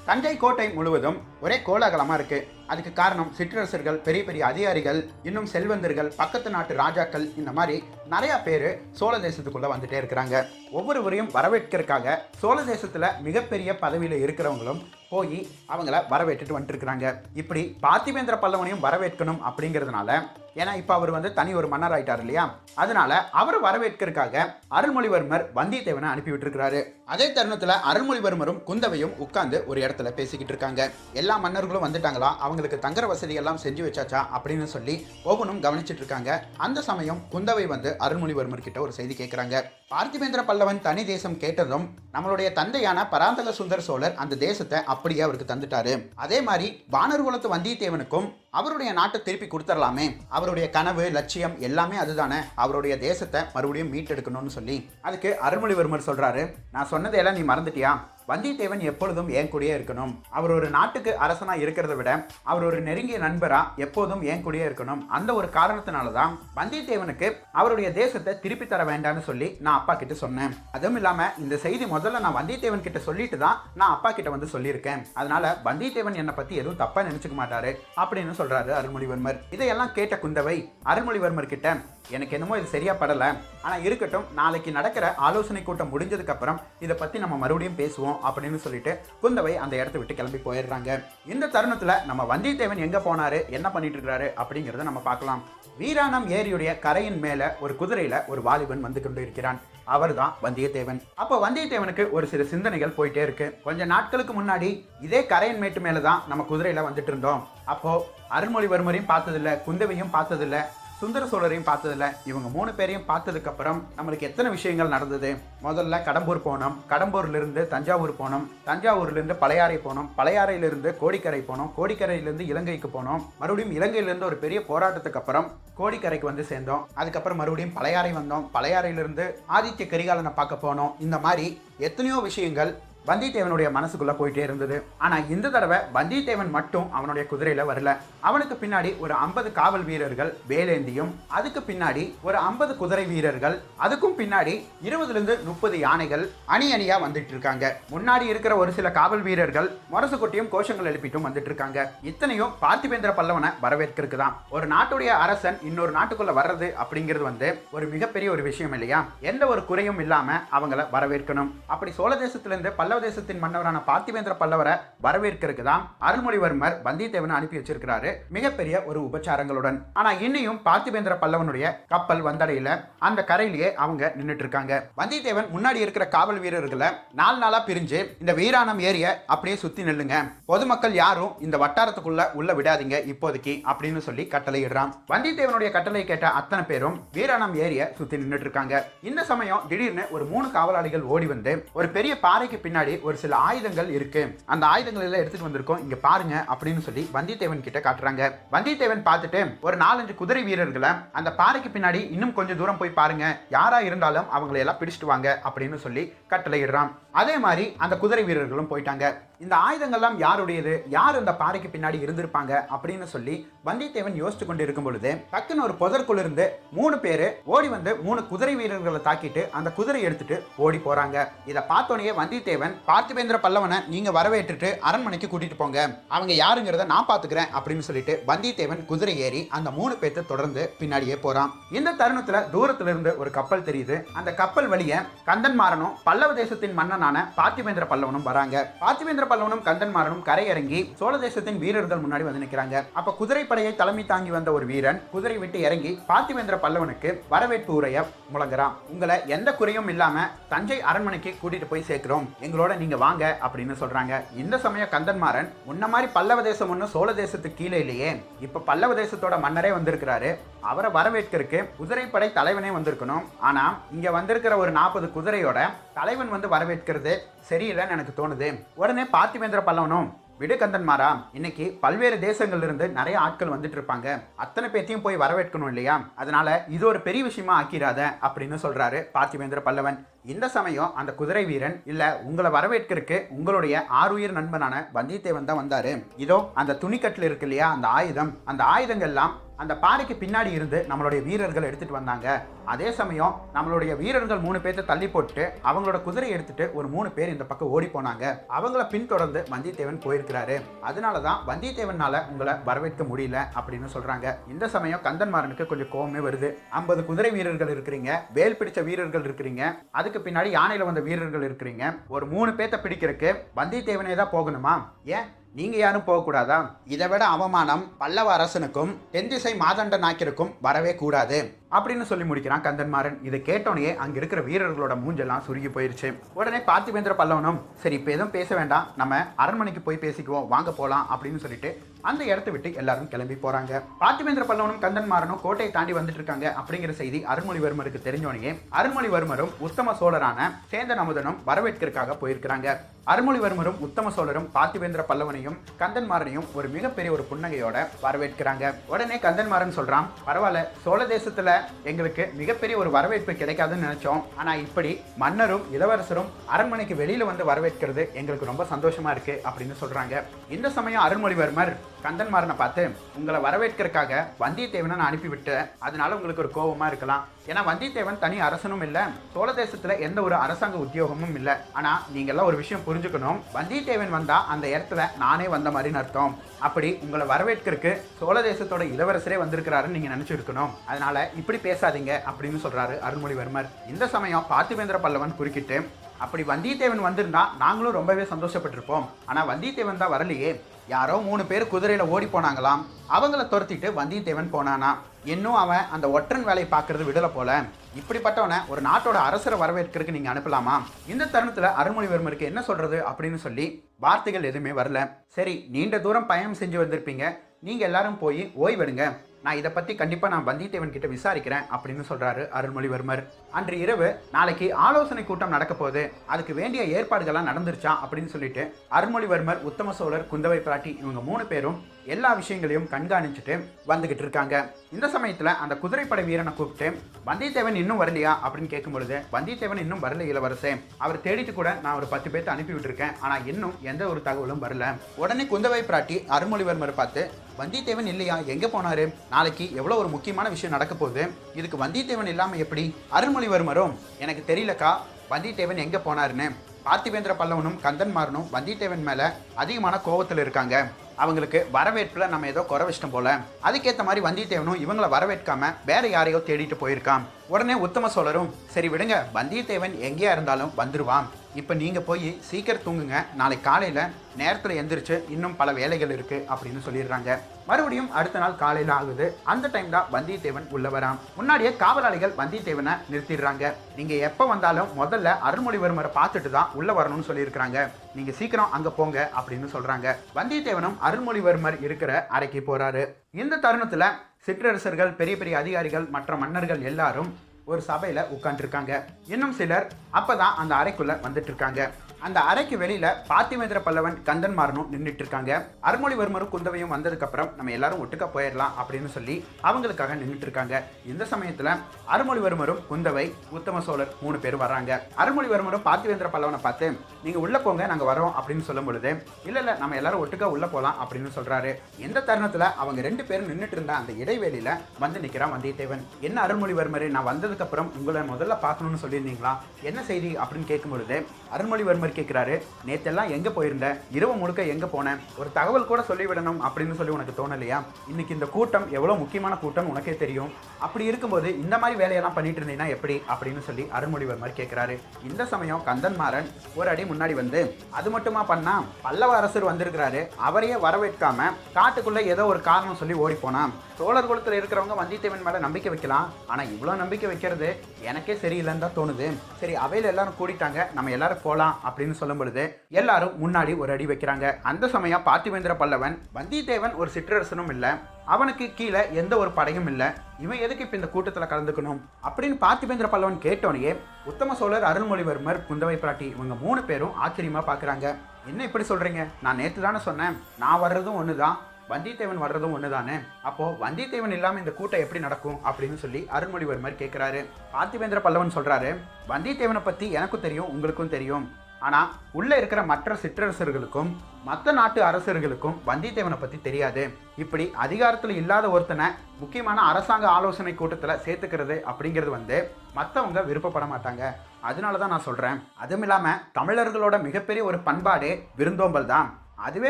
தஞ்சை 0.07 0.33
கோட்டை 0.41 0.65
முழுவதும் 0.75 1.17
ஒரே 1.45 1.55
கோலாகலமாக 1.67 2.17
இருக்கு. 2.19 2.37
அதுக்கு 2.71 2.91
காரணம் 2.99 3.31
சிற்றரசர்கள் 3.37 3.97
பெரிய 4.05 4.21
பெரிய 4.27 4.45
அதிகாரிகள் 4.45 4.99
இன்னும் 5.27 5.49
செல்வந்தர்கள் 5.53 6.09
பக்கத்து 6.19 6.49
நாட்டு 6.49 6.73
ராஜாக்கள் 6.81 7.25
இந்த 7.39 7.51
மாதிரி 7.57 7.75
நிறையா 8.13 8.37
பேர் 8.45 8.65
சோழ 8.99 9.13
தேசத்துக்குள்ளே 9.25 9.69
வந்துட்டே 9.73 9.97
இருக்கிறாங்க. 10.01 10.35
ஒவ்வொருவரையும் 10.71 11.31
வரவேற்கிறதுக்காக 11.37 12.15
சோழ 12.41 12.57
தேசத்தில் 12.63 13.07
மிகப்பெரிய 13.27 13.75
பதவியில் 13.83 14.23
இருக்கிறவங்களும் 14.25 14.81
போய் 15.09 15.39
அவங்கள 15.73 15.99
வரவேற்றுட்டு 16.13 16.57
வந்துட்டுருக்குறாங்க. 16.57 17.15
இப்படி 17.41 17.63
பார்த்திபேந்திர 17.85 18.37
பல்லவனையும் 18.43 18.85
வரவேற்கணும் 18.87 19.43
அப்படிங்கிறதுனால 19.49 20.19
ஏன்னா 20.61 20.75
இப்போ 20.81 20.93
அவர் 20.93 21.11
வந்து 21.17 21.31
தனி 21.33 21.51
ஒரு 21.53 21.67
மன்னர் 21.73 21.95
ஆயிட்டார் 21.97 22.23
இல்லையா? 22.25 22.45
அதனால 22.83 23.29
அவர் 23.41 23.57
வரவேற்கிறதுக்காக 23.67 24.45
அருள்மொழிவர்மர் 24.77 25.45
வந்தியத்தேவனை 25.59 26.09
அனுப்பி 26.13 26.31
விட்டுருக்கிறாரு. 26.31 26.81
அதே 27.13 27.33
தருணத்தில் 27.33 27.69
அருள்மொழிவர்மரும் 27.69 28.63
குந்தவையும் 28.63 29.13
உட்கார்ந்து 29.17 29.63
ஒரு 29.67 29.81
இடத்துல 29.81 30.09
பேசிக்கிட்டு 30.09 30.53
இருக்காங்க. 30.53 30.91
எல்லா 31.13 31.37
மன்னர்களும் 31.37 31.83
வந்துட்டாங்களா? 31.83 32.29
அவங்களுக்கு 32.45 32.77
தங்குற 32.81 33.07
வசதி 33.07 33.33
எல்லாம் 33.33 33.59
செஞ்சு 33.63 33.83
வச்சாச்சா? 33.85 34.21
அப்படின்னு 34.37 34.63
சொல்லி 34.63 35.07
ஒவ்வொன்றும் 35.23 35.61
கவனிச்சிட்டு 35.61 36.01
இருக்காங்க. 36.03 36.45
அந்த 36.57 36.81
சமயம் 36.81 37.21
குந்தவை 37.31 37.65
வந்து 37.65 37.95
அருள்மொழிவர்மர் 37.99 38.65
கிட்ட 38.67 38.81
ஒரு 38.81 38.91
செய்தி 38.91 39.13
கேட்குறாங்க 39.13 39.63
பார்த்திபேந்திர 39.91 40.41
பல்லவன் 40.47 40.81
தனி 40.81 41.05
தேசம் 41.05 41.37
கேட்டதும் 41.37 41.85
நம்மளுடைய 42.13 42.51
தந்தையான 42.51 43.07
பராந்தக 43.09 43.51
சுந்தர 43.51 43.81
சோழர் 43.81 44.15
அந்த 44.15 44.35
தேசத்தை 44.35 44.79
அப்படியே 44.93 45.21
அவருக்கு 45.21 45.53
தந்துட்டாரு. 45.53 45.93
அதே 46.15 46.41
மாதிரி 46.41 46.83
வானர் 46.91 47.23
குலத்து 47.23 47.55
வந்தியத்தேவனுக்கும் 47.55 48.27
அவருடைய 48.49 48.91
நாட்டை 48.93 49.21
திருப்பி 49.21 49.47
கொடுத்துடலாமே 49.47 50.05
அவருடைய 50.29 50.69
கனவு 50.69 51.09
லட்சியம் 51.09 51.55
எல்லாமே 51.59 51.97
அதுதானே. 51.97 52.35
அவருடைய 52.55 52.97
தேசத்தை 52.97 53.41
மறுபடியும் 53.53 53.93
மீட்டெடுக்கணும்னு 53.93 54.53
சொல்லி 54.57 54.89
அதுக்கு 55.01 55.37
அருள்மொழிவர்மர் 55.45 56.07
சொல்றாரு. 56.09 56.43
நான் 56.71 56.91
சொன்னதையெல்லாம் 56.97 57.39
நீ 57.39 57.43
மறந்துட்டியா? 57.53 57.91
வந்தியத்தேவன் 58.31 58.81
எப்பொழுதும் 58.89 59.29
என் 59.39 59.49
கூடயே 59.51 59.73
இருக்கணும். 59.75 60.13
அவர் 60.37 60.53
ஒரு 60.55 60.67
நாட்டுக்கு 60.75 61.11
அரசனாக 61.25 61.61
இருக்கிறத 61.63 61.93
விட 61.99 62.09
அவர் 62.51 62.65
ஒரு 62.69 62.79
நெருங்கிய 62.87 63.17
நண்பராக 63.25 63.83
எப்போதும் 63.85 64.23
என் 64.31 64.43
கூடயே 64.45 64.65
இருக்கணும். 64.69 65.01
அந்த 65.17 65.29
ஒரு 65.39 65.47
காரணத்தினால 65.57 66.11
தான் 66.17 66.33
வந்தியத்தேவனுக்கு 66.59 67.27
அவருடைய 67.59 67.89
தேசத்தை 67.99 68.33
திருப்பி 68.43 68.65
தர 68.73 68.83
வேண்டாம்னு 68.91 69.23
சொல்லி 69.29 69.47
நான் 69.65 69.77
அப்பா 69.79 69.93
கிட்ட 70.01 70.17
சொன்னேன். 70.23 70.55
அதுவும் 70.77 70.99
இல்லாமல் 71.01 71.37
இந்த 71.43 71.57
செய்தி 71.65 71.87
முதல்ல 71.95 72.23
நான் 72.25 72.37
வந்தியத்தேவன் 72.39 72.85
கிட்ட 72.87 73.01
சொல்லிட்டு 73.07 73.39
தான் 73.45 73.59
நான் 73.81 73.93
அப்பா 73.95 74.11
கிட்ட 74.11 74.31
வந்து 74.35 74.53
சொல்லியிருக்கேன். 74.55 75.03
அதனால 75.21 75.53
வந்தியத்தேவன் 75.69 76.19
என்னை 76.23 76.35
பற்றி 76.39 76.55
எதுவும் 76.63 76.81
தப்பாக 76.83 77.07
நினச்சிக்க 77.09 77.37
மாட்டாரு 77.41 77.71
அப்படின்னு 78.01 78.39
சொல்கிறாரு 78.41 78.73
அருள்மொழிவர்மர். 78.79 79.39
இதையெல்லாம் 79.57 79.95
கேட்ட 79.99 80.15
குந்தவை 80.25 80.57
அருள்மொழிவர்மர் 80.91 81.53
கிட்ட 81.53 81.77
எனக்கு 82.15 82.35
என்னமோ 82.35 82.57
இது 82.59 82.67
சரியா 82.73 82.93
படலை. 82.99 83.31
ஆனால் 83.63 83.81
இருக்கட்டும் 83.87 84.27
நாளைக்கு 84.41 84.69
நடக்கிற 84.75 85.05
ஆலோசனை 85.27 85.61
கூட்டம் 85.63 85.91
முடிஞ்சதுக்கப்புறம் 85.93 86.61
இதை 86.85 86.95
பற்றி 87.01 87.17
நம்ம 87.23 87.37
மறுபடியும் 87.41 87.79
பேசுவோம். 87.81 88.15
அப்படின்னு 88.27 88.59
சொல்லிட்டு 88.65 88.91
குந்தவை 89.23 89.53
அந்த 89.63 89.73
இடத்த 89.81 89.97
விட்டு 89.97 90.17
கிளம்பி 90.19 90.41
போயிடுறாங்க. 90.47 90.99
இந்த 91.33 91.45
தருணத்துல 91.55 91.93
நம்ம 92.09 92.27
வந்தியத்தேவன் 92.33 92.83
எங்க 92.87 92.97
போனாரு? 93.07 93.39
என்ன 93.57 93.69
பண்ணிட்டு 93.75 93.97
இருக்கிறாரு 93.97 94.27
அப்படிங்கறத 94.43 94.87
நம்ம 94.89 95.01
பார்க்கலாம். 95.09 95.43
வீராணம் 95.77 96.27
ஏரியுடைய 96.37 96.71
கரையின் 96.85 97.19
மேல 97.25 97.41
ஒரு 97.63 97.73
குதிரையில 97.79 98.15
ஒரு 98.27 98.41
வாலிபன் 98.47 98.85
வந்து 98.85 99.01
கொண்டு 99.01 99.21
இருக்கிறான். 99.21 99.59
அவர் 99.95 100.13
தான் 100.19 100.33
வந்தியத்தேவன். 100.45 100.99
அப்போ 101.21 101.35
வந்தியத்தேவனுக்கு 101.43 102.05
ஒரு 102.15 102.25
சில 102.31 102.43
சிந்தனைகள் 102.53 102.95
போயிட்டே 102.97 103.21
இருக்கு. 103.27 103.47
கொஞ்ச 103.67 103.85
நாட்களுக்கு 103.93 104.33
முன்னாடி 104.41 104.69
இதே 105.07 105.21
கரையின் 105.25 105.61
மேட்டு 105.63 105.79
மேலே 105.79 106.01
தான் 106.01 106.23
நம்ம 106.27 106.45
குதிரையில 106.49 106.85
வந்துட்டு 106.87 107.11
இருந்தோம். 107.13 107.43
அப்போ 107.73 107.91
அருள்மொழிவர்மரையும் 108.37 109.11
பார்த்ததில்ல 109.13 109.51
குந்தவையும் 109.67 110.13
பார்த்ததில்ல. 110.17 110.59
சுந்தர 110.99 111.25
சோழரையும் 111.25 111.67
பார்த்ததில்ல. 111.67 112.15
இவங்க 112.25 112.49
மூணு 112.53 112.73
பேரையும் 112.73 113.03
பார்த்ததுக்கப்புறம் 113.07 113.81
நம்மளுக்கு 113.97 114.19
எத்தனை 114.19 114.51
விஷயங்கள் 114.51 114.87
நடந்தது? 114.87 115.37
முதல்ல 115.63 115.97
கடம்பூர் 116.03 116.41
போனோம். 116.45 116.75
கடம்பூர்லேருந்து 116.89 117.67
தஞ்சாவூர் 117.67 118.13
போனோம். 118.13 118.47
தஞ்சாவூர்லேருந்து 118.65 119.33
பழையாறை 119.33 119.77
போனோம். 119.77 120.09
பழையாறையிலிருந்து 120.17 120.97
கோடிக்கரை 120.97 121.43
போனோம். 121.47 121.71
கோடிக்கரையிலேருந்து 121.77 122.39
இலங்கைக்கு 122.39 122.87
போனோம். 122.87 123.21
மறுபடியும் 123.39 123.81
இலங்கையிலேருந்து 123.81 124.23
ஒரு 124.23 124.35
பெரிய 124.35 124.59
போராட்டத்துக்கு 124.59 125.21
அப்புறம் 125.21 125.51
கோடிக்கரைக்கு 125.77 126.23
வந்து 126.23 126.43
சேர்ந்தோம். 126.43 126.87
அதுக்கப்புறம் 126.93 127.37
மறுபடியும் 127.37 127.73
பழையாறை 127.73 128.13
வந்தோம். 128.13 128.49
பழையாறையிலிருந்து 128.53 129.33
ஆதித்ய 129.49 129.87
கரிகாலனை 129.87 130.33
பார்க்க 130.33 130.73
போனோம். 130.73 130.91
இந்த 130.99 131.17
மாதிரி 131.17 131.61
எத்தனையோ 131.77 132.19
விஷயங்கள் 132.19 132.77
வந்தியத்தேவனுடைய 133.09 133.67
மனசுக்குள்ளே 133.77 134.15
போயிட்டே 134.19 134.41
இருந்தது. 134.47 134.77
ஆனால் 135.05 135.27
இந்த 135.33 135.51
தடவை 135.55 135.77
வந்தியத்தேவன் 135.97 136.51
மட்டும் 136.57 136.87
அவனுடைய 136.97 137.23
குதிரையில் 137.31 137.67
வரல. 137.71 137.89
அவனுக்கு 138.27 138.55
பின்னாடி 138.63 138.89
ஒரு 139.03 139.13
ஐம்பது 139.25 139.49
காவல் 139.59 139.85
வீரர்கள் 139.89 140.31
வேலேந்தியும் 140.51 141.11
அதுக்கு 141.37 141.61
பின்னாடி 141.69 142.03
ஒரு 142.27 142.37
ஐம்பது 142.47 142.73
குதிரை 142.81 143.05
வீரர்கள் 143.11 143.55
அதுக்கும் 143.85 144.17
பின்னாடி 144.21 144.53
இருபதுல 144.87 145.15
இருந்து 145.15 145.35
முப்பது 145.49 145.75
யானைகள் 145.85 146.23
அணி 146.55 146.67
அணியாக 146.75 147.03
வந்துட்டு 147.05 147.33
இருக்காங்க. 147.35 147.65
முன்னாடி 147.93 148.25
இருக்கிற 148.33 148.55
ஒரு 148.63 148.71
சில 148.77 148.87
காவல் 148.99 149.23
வீரர்கள் 149.27 149.69
முரசு 149.93 150.17
கொட்டியும் 150.17 150.51
கோஷங்கள் 150.53 150.89
எழுப்பிட்டும் 150.91 151.27
வந்துட்டு 151.27 151.49
இருக்காங்க. 151.51 151.79
இத்தனையும் 152.11 152.53
பார்த்திபேந்திர 152.63 153.13
பல்லவனை 153.19 153.51
வரவேற்கிறதுக்கு 153.65 154.21
தான் 154.23 154.35
ஒரு 154.55 154.67
நாட்டுடைய 154.73 155.11
அரசன் 155.25 155.59
இன்னொரு 155.69 155.93
நாட்டுக்குள்ள 155.99 156.33
வர்றது 156.39 156.69
அப்படிங்கிறது 156.83 157.25
வந்து 157.29 157.49
ஒரு 157.77 157.87
மிகப்பெரிய 157.95 158.27
ஒரு 158.35 158.43
விஷயம் 158.49 158.75
இல்லையா? 158.77 159.01
எந்த 159.31 159.43
ஒரு 159.53 159.63
குறையும் 159.71 160.01
இல்லாமல் 160.05 160.43
அவங்கள 160.57 160.83
வரவேற்கணும். 160.97 161.51
அப்படி 161.73 161.91
சோழ 161.99 162.11
தேசத்திலிருந்து 162.25 162.71
பல்லவ 162.79 162.96
தேசத்தின் 163.05 163.41
மன்னவரான 163.43 163.77
பார்த்திவேந்திர 163.89 164.33
பல்லவரை 164.41 164.73
வரவேற்கிறதுக்கு 165.05 165.65
தான் 165.69 165.83
அருள்மொழிவர்மர் 166.07 166.75
வந்தியத்தேவனை 166.87 167.35
அனுப்பி 167.37 167.57
வச்சிருக்கிறாரு. 167.59 168.09
மிகப்பெரிய 168.35 168.75
ஒரு 168.89 168.99
உபச்சாரங்களுடன். 169.07 169.77
ஆனா 169.93 170.11
இன்னையும் 170.27 170.59
பார்த்திவேந்திர 170.67 171.15
பல்லவனுடைய 171.23 171.65
கப்பல் 171.93 172.23
வந்தடையில. 172.27 172.69
அந்த 173.07 173.23
கரையிலேயே 173.31 173.69
அவங்க 173.83 174.13
நின்னுட்டு 174.17 174.43
இருக்காங்க 174.45 174.73
வந்தியத்தேவன் 175.01 175.51
முன்னாடி 175.55 175.81
இருக்கிற 175.85 176.07
காவல் 176.15 176.41
வீரர்களை 176.45 176.89
நாலு 177.21 177.37
நாளா 177.43 177.61
பிரிஞ்சு 177.67 177.99
இந்த 178.19 178.33
வீராணம் 178.39 178.81
ஏரிய 178.89 179.07
அப்படியே 179.33 179.57
சுத்தி 179.63 179.83
நில்லுங்க. 179.89 180.15
பொதுமக்கள் 180.51 180.95
யாரும் 181.03 181.35
இந்த 181.47 181.57
வட்டாரத்துக்குள்ள 181.63 182.23
உள்ள 182.39 182.53
விடாதீங்க 182.59 182.95
இப்போதைக்கு 183.13 183.55
அப்படின்னு 183.71 184.03
சொல்லி 184.07 184.25
கட்டளையிடுறான். 184.33 184.91
வந்தியத்தேவனுடைய 185.13 185.71
கட்டளை 185.77 186.03
கேட்ட 186.05 186.27
அத்தனை 186.39 186.63
பேரும் 186.71 186.97
வீராணம் 187.17 187.55
ஏரிய 187.63 187.81
சுத்தி 187.99 188.21
நின்னுட்டு 188.21 188.47
இருக்காங்க 188.47 188.83
இந்த 189.09 189.21
சமயம் 189.31 189.65
திடீர்னு 189.69 190.05
ஒரு 190.15 190.25
மூணு 190.31 190.47
காவலாளிகள் 190.55 191.07
ஓடி 191.13 191.27
வந்து 191.33 191.53
ஒரு 191.79 191.89
பெரிய 191.95 192.13
பாறைக்கு 192.25 192.57
பின்னாடி 192.63 192.76
பின்னாடி 192.77 192.95
ஒரு 193.01 193.17
சில 193.17 193.35
ஆயுதங்கள் 193.35 193.89
இருக்கு. 193.97 194.21
அந்த 194.53 194.63
ஆயுதங்கள் 194.65 195.03
எல்லாம் 195.03 195.21
எடுத்துட்டு 195.21 195.47
வந்திருக்கோம். 195.47 195.79
இங்க 195.85 195.95
பாருங்க 196.07 196.35
அப்படின்னு 196.53 196.81
சொல்லி 196.87 197.03
வந்தியத்தேவன் 197.13 197.63
கிட்ட 197.67 197.79
காட்டுறாங்க. 197.85 198.23
வந்தியத்தேவன் 198.51 199.03
பார்த்துட்டு 199.07 199.39
ஒரு 199.67 199.77
நாலஞ்சு 199.77 200.15
குதிரை 200.15 200.43
வீரர்களை 200.43 200.91
அந்த 201.19 201.29
பாறைக்கு 201.39 201.69
பின்னாடி 201.69 202.01
இன்னும் 202.15 202.33
கொஞ்சம் 202.33 202.57
தூரம் 202.57 202.77
போய் 202.77 202.97
பாருங்க. 202.99 203.25
யாரா 203.49 203.79
இருந்தாலும் 203.89 204.27
அவங்களை 204.37 204.61
எல்லாம் 204.63 204.79
பிடிச்சிட்டு 204.81 205.11
வாங்க 205.11 205.27
அப்படின்னு 205.49 205.75
சொல்லி 205.85 206.03
கட்டளையிடுறான். 206.29 206.91
அதே 207.21 207.35
மாதிரி 207.45 207.65
அந்த 207.77 207.95
குதிரை 208.03 208.23
வீரர்களும் 208.23 208.69
போயிட்டாங்க. 208.71 209.05
இந்த 209.43 209.55
ஆயுதங்கள்லாம் 209.65 210.15
யாருடையது? 210.17 210.73
யார் 210.89 211.17
இந்த 211.19 211.33
பாறைக்கு 211.41 211.69
பின்னாடி 211.73 211.97
இருந்திருப்பாங்க? 212.05 212.51
அப்படின்னு 212.75 213.07
சொல்லி 213.13 213.35
வந்தியத்தேவன் 213.65 214.17
யோசிச்சு 214.21 214.45
கொண்டு 214.45 214.63
இருக்கும் 214.63 214.87
பொழுது 214.87 215.09
டக்குன்னு 215.31 215.65
ஒரு 215.65 215.75
புதற்குள்ள 215.79 216.19
இருந்து 216.19 216.45
மூணு 216.71 216.95
பேர் 217.03 217.25
ஓடி 217.53 217.67
வந்து 217.67 217.91
மூணு 218.07 218.21
குதிரை 218.31 218.55
வீரர்களை 218.55 218.99
தாக்கிட்டு 219.03 219.41
அந்த 219.57 219.71
குதிரை 219.71 220.01
எடுத்துட்டு 220.01 220.37
ஓடி 220.57 220.79
போறாங்க. 220.85 221.25
இதை 221.45 221.61
பார்த்தோன்னே 221.69 222.11
வந்தியத்தேவன் 222.21 222.75
பார்த்திபேந்திர 222.87 223.37
பல்லவனை 223.45 223.77
நீங்க 223.87 224.11
வரவேற்றுட்டு 224.17 224.69
அரண்மனைக்கு 224.89 225.27
கூட்டிட்டு 225.27 225.57
போங்க. 225.57 225.77
அவங்க 226.15 226.33
யாருங்கிறத 226.43 226.85
நான் 226.93 227.09
பாத்துக்கிறேன் 227.09 227.51
அப்படின்னு 227.57 227.87
சொல்லிட்டு 227.89 228.15
வந்தியத்தேவன் 228.27 228.85
குதிரை 228.85 229.15
ஏறி 229.19 229.47
அந்த 229.57 229.71
மூணு 229.79 229.97
பேர்த்த 230.01 230.27
தொடர்ந்து 230.31 230.65
பின்னாடியே 230.79 231.17
போறான். 231.21 231.51
இந்த 231.71 231.93
தருணத்துல 231.99 232.43
தூரத்துல 232.55 232.91
இருந்து 232.93 233.17
ஒரு 233.17 233.31
கப்பல் 233.37 233.67
தெரியுது. 233.69 233.97
அந்த 234.13 234.33
கப்பல் 234.41 234.67
வழிய 234.67 235.05
கந்தன்மாறனும் 235.25 235.95
பல்லவ 236.03 236.33
தேசத்தின் 236.41 236.77
மன்னனான 237.07 237.31
பார்த்திவேந்திர 237.39 237.85
பல்லவனும் 237.89 238.27
வராங்க. 238.29 238.55
பார்த்திவேந்திர 238.81 239.25
பல்லவனும் 239.31 239.63
கந்தன்மாறனும் 239.67 240.23
கரையிறங்கி 240.29 240.79
சோழ 240.99 241.13
தேசத்தின் 241.25 241.59
வீரர்கள் 241.63 242.01
முன்னாடி 242.03 242.23
வந்து 242.27 242.41
நிற்கிறாங்க. 242.43 242.75
அப்ப 242.99 243.15
குதிரைப்படையை 243.19 243.71
தலைமை 243.81 244.03
தாங்கி 244.11 244.31
வந்த 244.35 244.49
ஒரு 244.57 244.65
வீரன் 244.71 244.99
குதிரை 245.13 245.37
விட்டு 245.43 245.59
இறங்கி 245.67 245.91
பார்த்திவேந்திர 246.09 246.57
பல்லவனுக்கு 246.63 247.11
வரவேற்பு 247.33 247.71
உரைய 247.79 248.03
முழங்குறான். 248.33 248.75
உங்களை 248.93 249.17
எந்த 249.35 249.49
குறையும் 249.59 249.89
இல்லாம 249.93 250.25
தஞ்சை 250.53 250.79
அரண்மனைக்கு 250.89 251.33
கூட்டிட்டு 251.41 251.69
போய் 251.71 251.87
சேர்க்கிறோம். 251.89 252.27
எங்களோட 252.47 252.71
நீங்க 252.83 252.99
வாங்க 253.05 253.23
அப்படின்னு 253.47 253.77
சொல்றாங்க. 253.83 254.21
இந்த 254.43 254.57
சமயம் 254.65 254.93
கந்தன்மாறன் 254.95 255.49
முன்ன 255.69 255.89
மாதிரி 255.93 256.11
பல்லவ 256.17 256.41
தேசம் 256.49 256.73
ஒன்றும் 256.75 256.93
சோழ 256.95 257.09
தேசத்துக்கு 257.21 257.59
கீழே 257.61 257.79
இல்லையே. 257.85 258.11
இப்ப 258.47 258.63
பல்லவ 258.71 259.01
தேசத்தோட 259.01 259.37
மன்னரே 259.47 259.71
வந்திருக்கிறாரு. 259.77 260.31
அவரை 260.71 260.89
வரவேற்கிறதுக்கு 260.97 261.59
குதிரைப்படை 261.79 262.29
தலைவனே 262.37 262.69
வந்திருக்கணும். 262.77 263.25
ஆனா 263.49 263.65
இங்க 263.95 264.07
வந்திருக்கிற 264.17 264.53
ஒரு 264.63 264.71
நாற்பது 264.79 265.07
குதிரையோட 265.15 265.59
தலைவன் 265.97 266.33
வந்து 266.35 266.47
வரவேற்கிறது 266.53 267.15
சரியில்லைன்னு 267.49 267.95
எனக்கு 267.97 268.13
தோணுது. 268.19 268.47
உடனே 268.83 269.03
பார்த்திவேந்திர 269.17 269.61
பல்லவனும் 269.67 270.07
விடுகந்தன்மாரா 270.41 271.07
இன்னைக்கு 271.37 271.65
பல்வேறு 271.83 272.17
தேசங்கள்ல 272.25 272.67
இருந்து 272.67 272.85
நிறைய 272.97 273.15
ஆட்கள் 273.19 273.53
வந்துட்டு 273.53 273.77
இருப்பாங்க. 273.77 274.07
அத்தனை 274.43 274.67
பேர்த்தையும் 274.73 275.03
போய் 275.05 275.19
வரவேற்கணும் 275.23 275.69
இல்லையா? 275.71 275.95
அதனால 276.21 276.47
இது 276.75 276.83
ஒரு 276.87 276.99
பெரிய 277.07 277.23
விஷயமா 277.29 277.53
ஆக்கிராத 277.61 278.01
அப்படின்னு 278.27 278.57
சொல்றாரு 278.65 278.99
பார்த்திவேந்திர 279.15 279.61
பல்லவன். 279.67 279.97
இந்த 280.33 280.45
சமயம் 280.57 280.93
அந்த 280.99 281.11
குதிரை 281.21 281.43
வீரன் 281.45 281.75
இல்ல 281.91 282.03
உங்களை 282.29 282.51
வரவேற்கிறதுக்கு 282.57 283.19
உங்களுடைய 283.37 283.85
ஆறுயிர் 284.01 284.37
நண்பனான 284.39 284.83
வந்தியத்தேவன் 284.99 285.49
தான் 285.49 285.61
வந்தாரு. 285.63 285.93
இதோ 286.25 286.39
அந்த 286.53 286.77
துணிக்கட்டில் 286.83 287.27
இருக்கு 287.29 287.47
இல்லையா? 287.49 287.69
அந்த 287.77 287.87
ஆயுதம். 287.87 288.31
அந்த 288.45 288.63
ஆயுதங்கள்லாம் 288.75 289.35
அந்த 289.57 289.77
பாறைக்கு 289.77 290.15
பின்னாடி 290.19 290.51
இருந்து 290.51 290.85
நம்மளுடைய 290.89 291.23
வீரர்கள் 291.23 291.67
எடுத்துகிட்டு 291.69 291.97
வந்தாங்க. 291.99 292.45
அதே 292.65 292.91
சமயம் 292.91 293.41
நம்மளுடைய 293.53 293.97
வீரர்கள் 293.97 294.39
மூணு 294.39 294.57
பேர்த்த 294.57 294.85
தள்ளி 294.85 295.09
போட்டு 295.09 295.53
அவங்களோட 295.63 296.01
குதிரை 296.01 296.29
எடுத்துட்டு 296.29 296.71
ஒரு 296.73 296.87
மூணு 296.87 297.11
பேர் 297.11 297.29
இந்த 297.29 297.43
பக்கம் 297.43 297.67
ஓடி 297.67 297.85
போனாங்க. 297.85 298.39
அவங்கள 298.49 298.89
பின்தொடர்ந்து 298.89 299.43
வந்தியத்தேவன் 299.51 300.01
போயிருக்கிறாரு. 300.05 300.61
அதனால 300.81 301.19
தான் 301.19 301.41
வந்தியத்தேவனால 301.47 302.29
உங்களை 302.29 302.53
வரவேற்க 302.65 303.03
முடியல 303.03 303.37
அப்படின்னு 303.59 303.87
சொல்றாங்க. 303.93 304.35
இந்த 304.47 304.67
சமயம் 304.67 305.03
கந்தன்மாறனுக்கு 305.03 305.65
கொஞ்சம் 305.65 305.91
கோவமே 305.91 306.23
வருது. 306.27 306.53
ஐம்பது 306.69 307.05
குதிரை 307.05 307.31
வீரர்கள் 307.31 307.81
இருக்கிறீங்க. 307.81 308.19
வேல் 308.33 308.57
பிடிச்ச 308.59 308.83
வீரர்கள் 308.83 309.21
இருக்கிறீங்க. 309.21 309.63
அதுக்கு 309.91 310.19
பின்னாடி 310.19 310.59
யானையில 310.59 310.85
வந்த 310.85 310.99
வீரர்கள் 310.99 311.51
இருக்கிறீங்க. 311.51 311.97
ஒரு 312.07 312.27
மூணு 312.27 312.51
பேர்த்த 312.51 312.77
பிடிக்கிறதுக்கு 312.83 313.35
வந்தியத்தேவனே 313.55 314.15
தான் 314.15 314.31
போகணுமா? 314.31 314.75
ஏன்? 315.03 315.27
நீங்கள் 315.57 315.81
யாரும் 315.81 316.05
போகக்கூடாதா? 316.07 316.57
இதை 316.93 317.05
விட 317.11 317.23
அவமானம் 317.35 317.83
பல்லவ 318.01 318.27
அரசனுக்கும் 318.33 318.91
தென்திசை 319.13 319.53
மாதண்ட 319.61 319.95
நாக்கிற்கும் 320.03 320.51
வரவே 320.65 320.91
கூடாது. 320.95 321.37
அப்படின்னு 321.75 322.05
சொல்லி 322.09 322.25
முடிக்கிறான் 322.27 322.63
கந்தன்மாறன் 322.65 323.17
இதை 323.27 323.39
கேட்டோனையே 323.47 323.91
அங்கே 324.03 324.17
இருக்கிற 324.19 324.41
வீரர்களோட 324.49 324.93
மூஞ்செல்லாம் 325.03 325.43
சுருகி 325.47 325.69
போயிருச்சு. 325.75 326.09
உடனே 326.39 326.59
பார்த்திபேந்திர 326.69 327.13
பல்லவனும் 327.21 327.59
சரி 327.83 327.95
இப்போ 327.99 328.11
எதுவும் 328.15 328.33
பேச 328.37 328.49
வேண்டாம். 328.59 328.87
நம்ம 329.01 329.19
அரண்மனைக்கு 329.45 329.81
போய் 329.87 330.03
பேசிக்குவோம். 330.05 330.47
வாங்க 330.53 330.71
போகலாம் 330.79 331.07
அப்படின்னு 331.13 331.43
சொல்லிட்டு 331.45 331.71
அந்த 332.09 332.21
இடத்த 332.31 332.49
விட்டு 332.51 332.69
எல்லாரும் 332.81 333.09
கிளம்பி 333.13 333.35
போறாங்க. 333.43 333.79
பார்த்திபேந்திர 334.01 334.43
பல்லவனும் 334.49 334.83
கந்தன்மாறனும் 334.83 335.41
கோட்டையை 335.45 335.71
தாண்டி 335.77 335.93
வந்துட்டு 335.97 336.19
இருக்காங்க 336.21 336.47
அப்படிங்கிற 336.59 336.93
செய்தி 336.99 337.19
அருள்மொழிவர்மருக்கு 337.31 337.99
தெரிஞ்சோடனே 338.05 338.51
அருள்மொழிவர்மரும் 338.79 339.55
உத்தம 339.67 339.95
சோழரான 340.01 340.49
சேந்தன் 340.73 341.01
அமுதனும் 341.03 341.39
வரவேற்கிறதுக்காக 341.49 342.15
போயிருக்கிறாங்க. 342.21 342.77
அருள்மொழிவர்மரும் 343.11 343.81
உத்தம 343.87 344.09
சோழரும் 344.15 344.47
பார்த்திபேந்திர 344.55 345.03
பல்லவனையும் 345.09 345.59
கந்தன்மாறனையும் 345.81 346.47
ஒரு 346.57 346.67
மிகப்பெரிய 346.75 347.11
ஒரு 347.17 347.25
புன்னகையோட 347.31 347.85
வரவேற்கிறாங்க. 348.05 348.73
உடனே 348.93 349.17
கந்தன்மாறன் 349.25 349.77
சொல்றான் 349.79 350.09
பரவாயில்ல 350.29 350.63
சோழ 350.85 351.01
தேசத்துல 351.13 351.56
எங்களுக்கு 351.83 352.31
மிகப்பெரிய 352.33 352.77
ஒரு 352.77 352.91
வரவேற்பு 352.91 353.31
கிடைக்காதுன்னு 353.31 353.87
நினைச்சோம். 353.87 354.23
ஆனா 354.35 354.55
இப்படி 354.55 355.01
மன்னரும் 355.17 355.65
இளவரசரும் 355.73 356.31
அரண்மனைக்கு 356.45 356.95
வெளியில 356.95 357.25
வந்து 357.25 357.45
வரவேற்கிறது 357.51 358.13
எங்களுக்கு 358.13 358.45
ரொம்ப 358.45 358.65
சந்தோஷமா 358.73 359.11
இருக்கு 359.11 359.41
அப்படின்னு 359.49 359.75
சொல்றாங்க. 359.81 360.23
இந்த 360.49 360.69
சமயம் 360.69 361.05
அருள்மொழிவர்மர் 361.05 361.73
கந்தன்மாரனை 362.05 362.55
பார்த்து 362.61 362.83
உங்களை 363.17 363.39
வரவேற்கிறதுக்காக 363.45 364.21
வந்தியத்தேவனை 364.43 364.95
நான் 364.99 365.09
அனுப்பிவிட்டேன். 365.09 365.67
அதனால 365.87 366.15
உங்களுக்கு 366.17 366.43
ஒரு 366.43 366.51
கோபமாக 366.57 366.91
இருக்கலாம். 366.91 367.23
ஏன்னா 367.49 367.61
வந்தியத்தேவன் 367.69 368.19
தனி 368.23 368.37
அரசனும் 368.47 368.83
இல்லை. 368.87 369.03
சோழ 369.33 369.49
தேசத்தில் 369.59 370.01
எந்த 370.07 370.19
ஒரு 370.27 370.35
அரசாங்க 370.43 370.77
உத்தியோகமும் 370.85 371.35
இல்லை. 371.39 371.55
ஆனால் 371.77 372.01
நீங்கள்லாம் 372.15 372.49
ஒரு 372.51 372.59
விஷயம் 372.61 372.85
புரிஞ்சுக்கணும். 372.87 373.39
வந்தியத்தேவன் 373.57 374.15
வந்தால் 374.17 374.47
அந்த 374.53 374.67
இடத்துல 374.75 375.03
நானே 375.23 375.47
வந்த 375.55 375.69
மாதிரின்னு 375.75 376.01
அர்த்தம். 376.03 376.35
அப்படி 376.67 376.89
உங்களை 377.05 377.27
வரவேற்கிறதுக்கு 377.33 377.93
சோழ 378.19 378.37
தேசத்தோட 378.49 378.83
இளவரசரே 378.95 379.37
வந்திருக்கிறாருன்னு 379.43 379.95
நீங்கள் 379.97 380.15
நினச்சிருக்கணும். 380.15 380.73
அதனால 380.91 381.29
இப்படி 381.41 381.59
பேசாதீங்க 381.67 382.13
அப்படின்னு 382.31 382.59
சொல்கிறாரு 382.65 382.97
அருள்மொழிவர்மர். 383.07 383.71
இந்த 383.93 384.07
சமயம் 384.15 384.49
பார்த்திவேந்திர 384.53 384.99
பல்லவன் 385.05 385.37
குறுக்கிட்டு 385.39 385.79
அப்படி 386.23 386.43
வந்தியத்தேவன் 386.51 387.05
வந்திருந்தா 387.07 387.43
நாங்களும் 387.63 387.97
ரொம்பவே 387.99 388.23
சந்தோஷப்பட்டிருப்போம். 388.31 389.05
ஆனால் 389.29 389.49
வந்தியத்தேவன் 389.51 390.01
தான் 390.01 390.13
வரலையே. 390.15 390.51
யாரோ 390.93 391.15
மூணு 391.27 391.43
பேர் 391.49 391.71
குதிரையில் 391.71 392.11
ஓடி 392.13 392.27
போனாங்களாம். 392.33 392.83
அவங்கள 393.15 393.41
துரத்திட்டு 393.51 393.87
வந்தியத்தேவன் 393.99 394.53
போனானா. 394.55 394.91
இன்னும் 395.33 395.57
அவன் 395.61 395.87
அந்த 395.95 396.05
ஒற்றன் 396.17 396.45
வேலையை 396.49 396.67
பார்க்கறது 396.73 397.07
விடலை 397.07 397.29
போல. 397.33 397.57
இப்படிப்பட்டவனை 397.99 398.57
ஒரு 398.71 398.81
நாட்டோட 398.87 399.17
அரசரை 399.27 399.57
வரவேற்கிறதுக்கு 399.63 400.15
நீங்கள் 400.17 400.33
அனுப்பலாமா? 400.33 400.75
இந்த 401.13 401.29
தருணத்தில் 401.33 401.75
அருள்மொழிவர்மருக்கு 401.81 402.49
என்ன 402.51 402.61
சொல்கிறது 402.69 402.99
அப்படின்னு 403.09 403.39
சொல்லி 403.45 403.65
வார்த்தைகள் 404.05 404.49
எதுவுமே 404.51 404.73
வரல. 404.81 405.01
சரி 405.37 405.55
நீண்ட 405.75 405.99
தூரம் 406.05 406.29
பயணம் 406.31 406.59
செஞ்சு 406.61 406.79
வந்திருப்பீங்க. 406.83 407.25
நீங்கள் 407.67 407.87
எல்லாரும் 407.89 408.21
போய் 408.23 408.41
ஓய்வெடுங்க. 408.63 409.05
நான் 409.43 409.57
இதை 409.57 409.71
பற்றி 409.71 409.95
கண்டிப்பாக 409.95 410.33
நான் 410.33 410.47
வந்தியத்தேவன் 410.47 410.93
கிட்ட 410.93 411.07
விசாரிக்கிறேன் 411.07 411.65
அப்படின்னு 411.75 412.03
சொல்கிறாரு 412.09 412.43
அருள்மொழிவர்மர். 412.57 413.21
அன்று 413.51 413.79
இரவு 413.79 414.07
நாளைக்கு 414.31 414.73
ஆலோசனை 414.73 415.23
கூட்டம் 415.25 415.53
நடக்க 415.55 415.73
போகுது. 415.73 416.11
அதுக்கு 416.25 416.53
வேண்டிய 416.53 416.83
ஏற்பாடுகள்லாம் 416.97 417.49
நடந்துருச்சா 417.51 417.93
அப்படின்னு 418.05 418.33
சொல்லிட்டு 418.35 418.63
அருள்மொழிவர்மர் 418.91 419.61
உத்தம 419.61 419.93
சோழர் 419.93 420.27
குந்தவை 420.31 420.59
பிராட்டி 420.67 420.91
இவங்க 421.03 421.21
மூணு 421.29 421.45
பேரும் 421.45 421.77
எல்லா 422.13 422.29
விஷயங்களையும் 422.39 422.87
கண்காணிச்சுட்டு 422.91 423.53
வந்துகிட்டு 423.89 424.23
இருக்காங்க. 424.25 424.55
இந்த 424.95 425.05
சமயத்தில் 425.15 425.49
அந்த 425.63 425.73
குதிரைப்படை 425.81 426.23
வீரனை 426.27 426.51
கூப்பிட்டு 426.53 426.87
வந்தியத்தேவன் 427.29 427.79
இன்னும் 427.81 427.99
வரலையா? 428.01 428.33
அப்படின்னு 428.43 428.69
கேட்கும் 428.73 428.95
பொழுது 428.95 429.15
வந்தியத்தேவன் 429.33 429.81
இன்னும் 429.83 430.03
வரல 430.03 430.27
இளவரசே. 430.31 430.71
அவர் 430.97 431.23
தேடிட்டு 431.25 431.53
கூட 431.53 431.71
நான் 431.83 431.97
ஒரு 431.99 432.07
பத்து 432.13 432.29
பேர்த்து 432.33 432.53
அனுப்பி 432.53 432.73
விட்டுருக்கேன். 432.73 433.15
ஆனால் 433.19 433.47
இன்னும் 433.51 433.75
எந்த 433.81 434.03
ஒரு 434.11 434.21
தகவலும் 434.27 434.63
வரல. 434.65 434.93
உடனே 435.23 435.45
குந்தவை 435.53 435.81
பிராட்டி 435.89 436.17
அருள்மொழிவர்மரை 436.35 436.95
பார்த்து 437.01 437.23
வந்தியத்தேவன் 437.59 438.09
இல்லையா? 438.13 438.37
எங்கே 438.53 438.67
போனாரு? 438.75 439.05
நாளைக்கு 439.29 439.67
எவ்வளோ 439.79 439.97
ஒரு 440.03 440.07
முக்கியமான 440.15 440.49
விஷயம் 440.55 440.75
நடக்க 440.77 440.95
போகுது? 440.95 441.25
இதுக்கு 441.59 441.79
வந்தியத்தேவன் 441.83 442.31
இல்லாமல் 442.33 442.63
எப்படி? 442.65 442.85
அருள்மொழிவர்மரும் 443.17 443.95
எனக்கு 444.25 444.43
தெரியலக்கா 444.51 444.93
வந்தியத்தேவன் 445.33 445.83
எங்கே 445.85 446.01
போனாருன்னு. 446.07 446.47
பார்த்திவேந்திர 446.87 447.33
பல்லவனும் 447.39 447.81
கந்தன்மாறனும் 447.85 448.47
வந்தியத்தேவன் 448.55 449.07
மேலே 449.09 449.25
அதிகமான 449.63 449.95
கோவத்தில் 450.05 450.43
இருக்காங்க. 450.45 450.75
அவங்களுக்கு 451.23 451.59
வரவேற்பில் 451.73 452.31
நம்ம 452.33 452.47
ஏதோ 452.53 452.61
குறை 452.71 452.85
வச்சிட்டோம் 452.87 453.15
போல. 453.15 453.27
அதுக்கேற்ற 453.67 454.03
மாதிரி 454.07 454.21
வந்தியத்தேவனும் 454.27 454.81
இவங்களை 454.83 455.07
வரவேற்காம 455.15 455.73
வேற 455.89 456.03
யாரையோ 456.15 456.39
தேடிட்டு 456.47 456.77
போயிருக்கான். 456.81 457.25
உடனே 457.53 457.73
உத்தம 457.87 458.09
சோழரும் 458.15 458.53
சரி 458.75 458.89
விடுங்க 458.93 459.17
வந்தியத்தேவன் 459.37 459.95
எங்கேயா 460.07 460.31
இருந்தாலும் 460.37 460.73
வந்துருவான். 460.77 461.27
இப்போ 461.59 461.73
நீங்கள் 461.81 462.05
போய் 462.07 462.27
சீக்கிரம் 462.47 462.83
தூங்குங்க. 462.85 463.17
நாளை 463.39 463.55
காலையில் 463.67 464.01
நேரத்தில் 464.39 464.79
எந்திரிச்சு 464.79 465.15
இன்னும் 465.33 465.55
பல 465.59 465.69
வேலைகள் 465.77 466.11
இருக்குது 466.15 466.45
அப்படின்னு 466.53 466.81
சொல்லிடுறாங்க. 466.87 467.29
மறுபடியும் 467.69 468.11
அடுத்த 468.17 468.41
நாள் 468.43 468.57
காலையில் 468.61 468.91
ஆகுது. 468.97 469.25
அந்த 469.51 469.71
டைம் 469.75 469.89
தான் 469.95 470.09
வந்தியத்தேவன் 470.15 470.67
உள்ள 470.75 470.89
வரான். 470.95 471.17
முன்னாடியே 471.37 471.71
காவலாளிகள் 471.83 472.35
வந்தியத்தேவனை 472.41 472.93
நிறுத்திடுறாங்க. 473.11 473.71
நீங்கள் 473.97 474.23
எப்போ 474.29 474.45
வந்தாலும் 474.53 474.91
முதல்ல 475.01 475.33
அருள்மொழிவர்மரை 475.49 476.11
பார்த்துட்டு 476.19 476.51
தான் 476.57 476.71
உள்ளே 476.81 476.95
வரணும்னு 476.99 477.27
சொல்லியிருக்கிறாங்க. 477.29 477.79
நீங்கள் 478.17 478.37
சீக்கிரம் 478.41 478.73
அங்கே 478.77 478.93
போங்க 478.99 479.17
அப்படின்னு 479.39 479.69
சொல்கிறாங்க 479.75 480.15
வந்தியத்தேவனும் 480.39 480.99
அருள்மொழிவர்மர் 481.09 481.79
இருக்கிற 481.87 482.13
அறைக்கு 482.37 482.61
போகிறாரு 482.69 483.03
இந்த 483.43 483.61
தருணத்தில் 483.65 484.09
சிற்றரசர்கள் 484.47 485.17
பெரிய 485.19 485.35
பெரிய 485.41 485.55
அதிகாரிகள் 485.63 486.07
மற்ற 486.17 486.35
மன்னர்கள் 486.45 486.83
எல்லாரும் 486.91 487.31
ஒரு 487.71 487.81
சபையில் 487.87 488.27
உட்காந்துருக்காங்க 488.35 488.91
இன்னும் 489.33 489.55
சிலர் 489.59 489.87
அப்போ 490.17 490.33
தான் 490.41 490.57
அந்த 490.61 490.73
அறைக்குள்ளே 490.81 491.15
வந்துட்டு 491.23 491.49
இருக்காங்க 491.51 491.81
அந்த 492.25 492.39
அறைக்கு 492.49 492.75
வெளியில 492.81 493.07
பார்த்திவேந்திர 493.29 493.79
பல்லவன் 493.87 494.15
கந்தன் 494.27 494.55
மாறனும் 494.59 494.87
நின்றுட்டு 494.93 495.21
இருக்காங்க 495.23 495.51
அருள்மொழிவர்மரும் 495.87 496.51
குந்தவையும் 496.53 496.93
வந்ததுக்கு 496.93 497.25
அப்புறம் 497.27 497.49
நம்ம 497.57 497.73
எல்லாரும் 497.75 498.01
ஒட்டுக்கா 498.03 498.27
போயிடலாம் 498.35 498.71
அப்படின்னு 498.81 499.09
சொல்லி 499.15 499.35
அவங்களுக்காக 499.69 500.15
நின்றுட்டு 500.21 500.45
இருக்காங்க 500.47 500.81
இந்த 501.11 501.25
சமயத்துல 501.33 501.73
அருள்மொழிவர்மரும் 502.13 502.79
குந்தவை 502.91 503.25
உத்தம 503.57 503.81
சோழர் 503.87 504.13
மூணு 504.21 504.39
பேர் 504.45 504.57
வர்றாங்க. 504.63 504.91
அருள்மொழிவர்மரும் 505.21 505.85
பாத்திவேந்திர 505.89 506.29
பல்லவனை 506.35 506.61
பார்த்து 506.63 506.89
நீங்க 507.25 507.39
உள்ள 507.45 507.59
போங்க 507.59 507.85
நாங்க 507.91 508.07
வரோம் 508.13 508.33
அப்படின்னு 508.39 508.67
சொல்லும் 508.69 508.89
பொழுது 508.89 509.11
இல்ல 509.49 509.57
இல்ல 509.59 509.75
நம்ம 509.83 509.99
எல்லாரும் 510.01 510.23
ஒட்டுக்க 510.23 510.51
உள்ள 510.55 510.67
போலாம் 510.73 510.97
அப்படின்னு 511.03 511.31
சொல்றாரு. 511.37 511.73
எந்த 512.07 512.25
தருணத்துல 512.27 512.71
அவங்க 512.81 513.01
ரெண்டு 513.09 513.25
பேரும் 513.29 513.51
நின்றுட்டு 513.51 513.77
இருந்த 513.79 513.95
அந்த 513.99 514.11
இடைவெளியில் 514.23 514.73
வந்து 515.05 515.21
நிக்கிறான் 515.27 515.55
வந்தியத்தேவன். 515.55 516.03
என்ன 516.29 516.37
அருள்மொழிவர்மரே 516.47 517.09
நான் 517.17 517.29
வந்தது 517.31 517.55
அப்புறம் 517.65 517.91
உங்களை 517.97 518.21
முதல்ல 518.29 518.55
பார்க்கணும்னு 518.59 519.01
சொல்லியிருந்தீங்களா? 519.03 519.51
என்ன 519.81 520.03
செய்தி 520.03 520.37
அப்படின்னு 520.37 520.65
கேட்கும் 520.65 520.91
பொழுது 520.91 521.17
அருண்மொழிவர்மர் 521.55 522.15
கேட்கிறாரு 522.19 522.55
நேத்தெல்லாம் 522.87 523.29
எங்க 523.29 523.49
போயிருந்த? 523.49 523.87
இரவு 524.11 524.33
முழுக்க 524.33 524.63
எங்க 524.73 524.85
போனேன் 524.85 525.19
ஒரு 525.37 525.49
தகவல் 525.53 525.85
கூட 525.85 526.01
சொல்லிவிடணும் 526.09 526.59
அப்படின்னு 526.67 526.95
சொல்லி 526.95 527.13
உனக்கு 527.17 527.35
தோணலையா? 527.39 527.79
இன்னைக்கு 528.07 528.33
இந்த 528.33 528.45
கூட்டம் 528.45 528.91
எவ்வளவு 528.91 529.19
முக்கியமான 529.19 529.55
கூட்டம் 529.55 529.89
உனக்கே 529.89 530.15
தெரியும். 530.17 530.51
அப்படி 530.79 531.05
இருக்கும்போது 531.05 531.59
இந்த 531.63 531.77
மாதிரி 531.77 531.99
வேலையெல்லாம் 531.99 532.33
பண்ணிட்டு 532.33 532.61
இருந்தீங்கன்னா 532.61 532.87
எப்படி? 532.87 533.21
அப்படின்னு 533.29 533.59
சொல்லி 533.59 533.85
அருண்மொழிவர்மர் 533.97 534.57
கேட்கிறாரு. 534.59 534.97
இந்த 535.29 535.45
சமயம் 535.45 535.83
கந்தன்மாறன் 535.85 536.49
ஒரு 536.75 536.89
அடி 536.89 537.03
முன்னாடி 537.03 537.33
வந்து 537.33 537.75
அது 537.89 538.09
மட்டுமா 538.09 538.43
பண்ணா? 538.43 538.83
பல்லவ 539.01 539.35
அரசர் 539.35 539.69
வந்திருக்கிறாரு. 539.71 540.27
அவரையே 540.35 540.75
வரவேற்காம 540.75 541.51
காட்டுக்குள்ள 541.75 542.19
ஏதோ 542.33 542.45
ஒரு 542.45 542.61
காரணம் 542.61 542.95
சொல்லி 542.95 543.13
ஓடி 543.13 543.33
போனான் 543.33 543.73
சோழர் 543.99 544.27
குலத்தில் 544.29 544.55
இருக்கிறவங்க 544.57 544.95
வந்தியத்தேவன் 544.99 545.45
மேலே 545.45 545.59
நம்பிக்கை 545.63 545.89
வைக்கலாம். 545.91 546.25
ஆனால் 546.51 546.71
இவ்வளோ 546.73 546.95
நம்பிக்கை 546.99 547.27
வைக்கிறது 547.29 547.67
எனக்கே 548.09 548.33
சரியில்லைன்னு 548.41 548.83
தான் 548.83 548.95
தோணுது. 548.97 549.27
சரி 549.59 549.75
அவையில் 549.83 550.09
எல்லாரும் 550.11 550.35
கூடிட்டாங்க. 550.39 550.79
நம்ம 550.97 551.13
எல்லாரும் 551.15 551.41
போகலாம் 551.45 551.77
அப்படின்னு 551.87 552.15
சொல்லும் 552.19 552.39
பொழுது 552.41 552.63
எல்லாரும் 552.99 553.33
முன்னாடி 553.43 553.73
ஒரு 553.83 553.91
அடி 553.95 554.05
வைக்கிறாங்க. 554.11 554.45
அந்த 554.71 554.87
சமயம் 554.95 555.23
பார்த்திவேந்திர 555.29 555.75
பல்லவன் 555.79 556.17
வந்தியத்தேவன் 556.37 556.93
ஒரு 557.01 557.09
சிற்றரசனும் 557.15 557.71
இல்லை. 557.75 557.91
அவனுக்கு 558.35 558.65
கீழே 558.79 559.01
எந்த 559.21 559.33
ஒரு 559.43 559.51
படையும் 559.59 559.89
இல்லை. 559.91 560.09
இவன் 560.45 560.61
எதுக்கு 560.65 560.85
இப்போ 560.85 560.97
இந்த 560.99 561.09
கூட்டத்தில் 561.15 561.51
கலந்துக்கணும்? 561.53 562.01
அப்படின்னு 562.27 562.57
பார்த்திபேந்திர 562.65 563.09
பல்லவன் 563.13 563.43
கேட்டோனையே 563.47 563.93
உத்தம 564.31 564.57
சோழர் 564.59 564.87
அருள்மொழிவர்மர் 564.91 565.61
குந்தவை 565.69 565.97
பிராட்டி 566.03 566.27
இவங்க 566.35 566.57
மூணு 566.65 566.83
பேரும் 566.91 567.17
ஆச்சரியமாக 567.25 567.65
பார்க்குறாங்க 567.71 568.05
என்ன 568.51 568.67
இப்படி 568.69 568.85
சொல்கிறீங்க 568.91 569.23
நான் 569.47 569.59
நேற்று 569.61 569.87
தானே 569.87 570.01
சொன்னேன். 570.09 570.37
நான் 570.65 570.83
வர்றதும் 570.85 571.19
ஒன்று 571.21 571.35
தான் 571.41 571.57
வந்தியத்தேவன் 571.91 572.43
வர்றதும் 572.43 572.73
ஒன்றுதானே 572.77 573.15
அப்போது 573.49 573.77
வந்தியத்தேவன் 573.83 574.35
இல்லாமல் 574.37 574.61
இந்த 574.63 574.73
கூட்டம் 574.79 575.03
எப்படி 575.03 575.19
நடக்கும் 575.27 575.59
அப்படின்னு 575.69 575.97
சொல்லி 576.01 576.21
அருள்மொழிவர்மர் 576.37 576.99
கேட்குறாரு 577.01 577.41
பார்த்திவேந்திர 577.75 578.21
பல்லவன் 578.25 578.57
சொல்கிறாரு 578.57 578.89
வந்தியத்தேவனை 579.31 579.83
பற்றி 579.85 580.07
எனக்கும் 580.17 580.43
தெரியும் 580.47 580.73
உங்களுக்கும் 580.73 581.13
தெரியும். 581.15 581.45
ஆனால் 581.87 582.11
உள்ளே 582.39 582.55
இருக்கிற 582.59 582.81
மற்ற 582.91 583.15
சிற்றரசர்களுக்கும் 583.23 584.09
மற்ற 584.47 584.71
நாட்டு 584.77 584.99
அரசர்களுக்கும் 585.09 585.75
வந்தியத்தேவனை 585.89 586.37
பற்றி 586.43 586.57
தெரியாது. 586.67 587.03
இப்படி 587.43 587.65
அதிகாரத்தில் 587.85 588.37
இல்லாத 588.41 588.65
ஒருத்தனை 588.75 589.07
முக்கியமான 589.41 589.81
அரசாங்க 589.89 590.27
ஆலோசனை 590.37 590.73
கூட்டத்தில் 590.75 591.21
சேர்த்துக்கிறது 591.25 591.75
அப்படிங்கிறது 591.91 592.33
வந்து 592.37 592.59
மற்றவங்க 592.99 593.41
விருப்பப்பட 593.49 593.87
மாட்டாங்க. 593.93 594.23
அதனால 594.69 594.97
தான் 595.01 595.13
நான் 595.15 595.27
சொல்கிறேன் 595.29 595.59
அதுவும் 595.83 596.05
இல்லாமல் 596.07 596.39
தமிழர்களோட 596.59 597.17
மிகப்பெரிய 597.27 597.63
ஒரு 597.71 597.79
பண்பாடே 597.89 598.31
விருந்தோம்பல் 598.61 599.11
தான். 599.13 599.29
அதுவே 599.65 599.89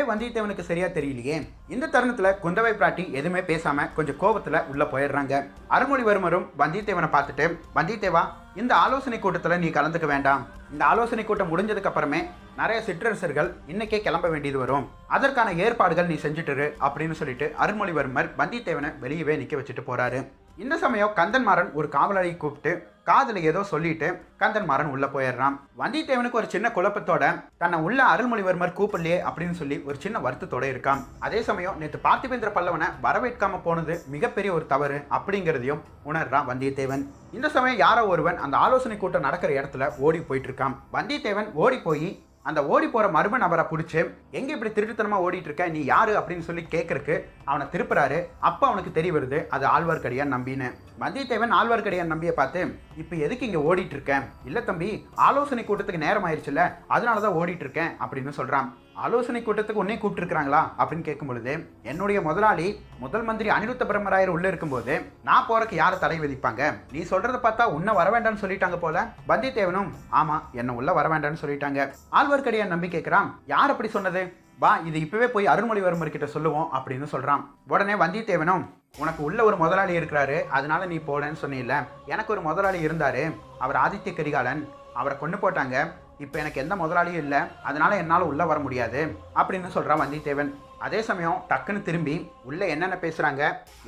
வந்தியத்தேவனுக்கு 0.00 0.60
சரியா 0.60 0.86
தெரியலையே. 0.86 1.36
இந்த 1.68 1.86
தருணத்துல 1.86 2.28
குந்தவை 2.42 2.70
பிராட்டி 2.78 3.04
எதுவுமே 3.10 3.40
பேசாம 3.40 3.92
கொஞ்சம் 3.94 4.20
கோபத்துல 4.20 4.66
உள்ள 4.66 4.84
போயிடுறாங்க. 4.84 5.34
அருள்மொழிவர்மரும் 5.70 6.46
வந்தியத்தேவனை 6.58 7.08
பார்த்துட்டு 7.14 7.46
வந்தியத்தேவா 7.74 8.22
இந்த 8.54 8.74
ஆலோசனை 8.74 9.18
கூட்டத்தில் 9.18 9.58
நீ 9.58 9.68
கலந்துக்க 9.68 10.06
வேண்டாம். 10.06 10.46
இந்த 10.72 10.84
ஆலோசனை 10.84 11.24
கூட்டம் 11.24 11.52
முடிஞ்சதுக்கு 11.52 11.90
அப்புறமே 11.90 12.20
நிறைய 12.56 12.82
சிற்றரசர்கள் 12.82 13.50
இன்னைக்கே 13.68 14.00
கிளம்ப 14.00 14.28
வேண்டியது 14.28 14.58
வரும். 14.58 14.88
அதற்கான 15.06 15.52
ஏற்பாடுகள் 15.52 16.06
நீ 16.06 16.14
செஞ்சுட்டுரு 16.14 16.68
அப்படின்னு 16.80 17.18
சொல்லிட்டு 17.20 17.54
அருள்மொழிவர்மர் 17.60 18.30
வந்தியத்தேவனை 18.38 18.92
வெளியவே 19.02 19.36
நிற்க 19.36 19.56
வச்சுட்டு 19.56 19.88
போறாரு. 19.90 20.26
இந்த 20.56 20.76
சமயம் 20.76 21.14
கந்தன்மாறன் 21.16 21.72
ஒரு 21.72 21.88
காவலரை 21.88 22.36
கூப்பிட்டு 22.36 22.72
காதில் 23.08 23.40
ஏதோ 23.50 23.60
சொல்லிட்டு 23.72 24.08
கந்தன்மாறன் 24.42 24.92
உள்ளே 24.94 25.08
போயிடுறான். 25.14 25.56
வந்தியத்தேவனுக்கு 25.80 26.40
ஒரு 26.40 26.48
சின்ன 26.54 26.66
குழப்பத்தோட 26.76 27.24
தன்னை 27.62 27.78
உள்ள 27.86 28.00
அருள்மொழிவர்மர் 28.12 28.76
கூப்பிடலையே 28.78 29.18
அப்படின்னு 29.28 29.56
சொல்லி 29.60 29.76
ஒரு 29.88 29.96
சின்ன 30.04 30.16
வருத்தத்தோட 30.26 30.64
இருக்கான். 30.72 31.02
அதே 31.26 31.40
சமயம் 31.48 31.78
நேற்று 31.82 32.00
பார்த்திபேந்திர 32.06 32.52
பல்லவனை 32.56 32.88
வரவேற்காம 33.06 33.60
போனது 33.66 33.96
மிகப்பெரிய 34.14 34.52
ஒரு 34.58 34.66
தவறு 34.74 34.98
அப்படிங்கிறதையும் 35.18 35.82
உணர்றான் 36.10 36.48
வந்தியத்தேவன். 36.52 37.04
இந்த 37.36 37.48
சமயம் 37.56 37.82
யாரோ 37.84 38.04
ஒருவன் 38.12 38.40
அந்த 38.46 38.56
ஆலோசனை 38.66 38.96
கூட்டம் 38.96 39.26
நடக்கிற 39.28 39.52
இடத்துல 39.60 39.90
ஓடி 40.06 40.20
போயிட்டு 40.30 40.50
இருக்கான். 40.50 40.76
வந்தியத்தேவன் 40.96 41.52
ஓடி 41.64 41.80
போய் 41.88 42.08
அந்த 42.48 42.60
ஓடி 42.72 42.86
போகிற 42.92 43.06
மர்ம 43.14 43.38
நபரை 43.42 43.64
பிடிச்சி 43.70 43.98
எங்கே 44.38 44.52
இப்படி 44.54 44.70
திருட்டுத்தனமாக 44.74 45.24
ஓடிட்டு 45.24 45.48
இருக்க? 45.48 45.64
நீ 45.74 45.80
யாரு? 45.84 46.12
அப்படின்னு 46.20 46.46
சொல்லி 46.46 46.62
கேட்கறக்கு 46.74 47.14
அவனை 47.50 47.64
திருப்புறாரு. 47.72 48.18
அப்போ 48.48 48.64
அவனுக்கு 48.68 48.92
தெரிய 48.98 49.12
வருது 49.16 49.38
அது 49.54 49.64
ஆழ்வார்க்கடியான் 49.74 50.34
நம்பின்னு. 50.34 50.68
வந்தியத்தேவன் 51.02 51.52
ஆழ்வார்க்கடியான் 51.58 52.12
நம்பியை 52.12 52.34
பார்த்து 52.34 52.60
இப்போ 53.02 53.14
எதுக்கு 53.26 53.46
இங்கே 53.48 53.62
ஓடிட்டு 53.68 53.94
இருக்கேன் 53.96 54.24
இல்லை 54.48 54.62
தம்பி 54.70 54.88
ஆலோசனை 55.28 55.64
கூட்டத்துக்கு 55.64 56.06
நேரம் 56.06 56.26
ஆயிடுச்சுல 56.28 56.64
அதனால 56.96 57.20
தான் 57.26 57.38
ஓடிட்டு 57.40 57.64
இருக்கேன் 57.66 57.92
அப்படின்னு 58.04 58.34
சொல்கிறான் 58.38 58.68
ஆலோசனை 59.04 59.40
கூட்டத்துக்கு 59.42 59.82
உன்னே 59.82 59.94
கூப்பிட்டுருக்காங்களா 59.94 60.60
அப்படின்னு 60.78 61.06
கேட்கும் 61.08 61.28
பொழுது 61.28 61.52
என்னுடைய 61.82 62.20
முதலாளி 62.20 62.66
முதல் 62.98 63.24
மந்திரி 63.28 63.48
அனிருத்த 63.48 63.84
பிரம்மராயர் 63.90 64.32
உள்ள 64.34 64.46
இருக்கும்போது 64.48 64.94
நான் 65.22 65.46
போறக்கு 65.48 65.74
யாரை 65.74 65.98
தடை 65.98 66.16
விதிப்பாங்க? 66.20 66.62
நீ 66.92 67.00
சொல்றதை 67.10 67.38
பார்த்தா 67.42 67.64
உன்னை 67.76 67.94
வர 67.94 68.08
வேண்டாம்னு 68.14 68.42
சொல்லிட்டாங்க 68.44 68.76
போல. 68.76 69.06
வந்தியத்தேவனும் 69.28 69.90
ஆமா 70.12 70.36
என்ன 70.52 70.74
உள்ள 70.74 70.92
வர 70.92 71.08
வேண்டாம்னு 71.08 71.42
சொல்லிட்டாங்க. 71.44 71.80
ஆழ்வார்க்கடியான் 72.12 72.74
நம்பி 72.74 72.88
கேட்கிறான் 72.88 73.28
யார் 73.46 73.70
அப்படி 73.70 73.88
சொன்னது? 73.88 74.22
வா 74.58 74.72
இது 74.88 75.00
இப்பவே 75.00 75.28
போய் 75.28 75.46
அருள்மொழிவர்மர் 75.46 76.14
கிட்ட 76.14 76.26
சொல்லுவோம் 76.26 76.68
அப்படின்னு 76.74 77.06
சொல்றான். 77.12 77.44
உடனே 77.68 77.92
வந்தியத்தேவனும் 77.92 78.64
உனக்கு 78.98 79.22
உள்ள 79.22 79.44
ஒரு 79.44 79.56
முதலாளி 79.56 79.98
இருக்கிறாரு 79.98 80.38
அதனால 80.58 80.86
நீ 80.86 80.96
போலன்னு 80.96 81.42
சொன்னில்ல. 81.44 81.74
எனக்கு 82.06 82.32
ஒரு 82.32 82.42
முதலாளி 82.48 82.86
இருந்தாரு. 82.86 83.24
அவர் 83.58 83.80
ஆதித்ய 83.86 84.14
கரிகாலன். 84.14 84.68
அவரை 84.94 85.18
கொண்டு 85.18 85.36
போட்டாங்க. 85.36 85.76
இப்போ 86.24 86.36
எனக்கு 86.42 86.62
எந்த 86.62 86.74
முதலாளியும் 86.82 87.22
இல்லை 87.24 87.40
அதனால 87.68 87.90
என்னால் 88.02 88.28
உள்ளே 88.30 88.44
வர 88.50 88.58
முடியாது 88.64 89.00
அப்படின்னு 89.40 89.68
சொல்கிறான் 89.74 90.00
வந்தியத்தேவன். 90.02 90.50
அதே 90.86 91.00
சமயம் 91.08 91.38
டக்குன்னு 91.50 91.80
திரும்பி 91.88 92.14
உள்ளே 92.48 92.66
என்னென்ன 92.74 92.96
பேசுகிறாங்க 93.04 93.42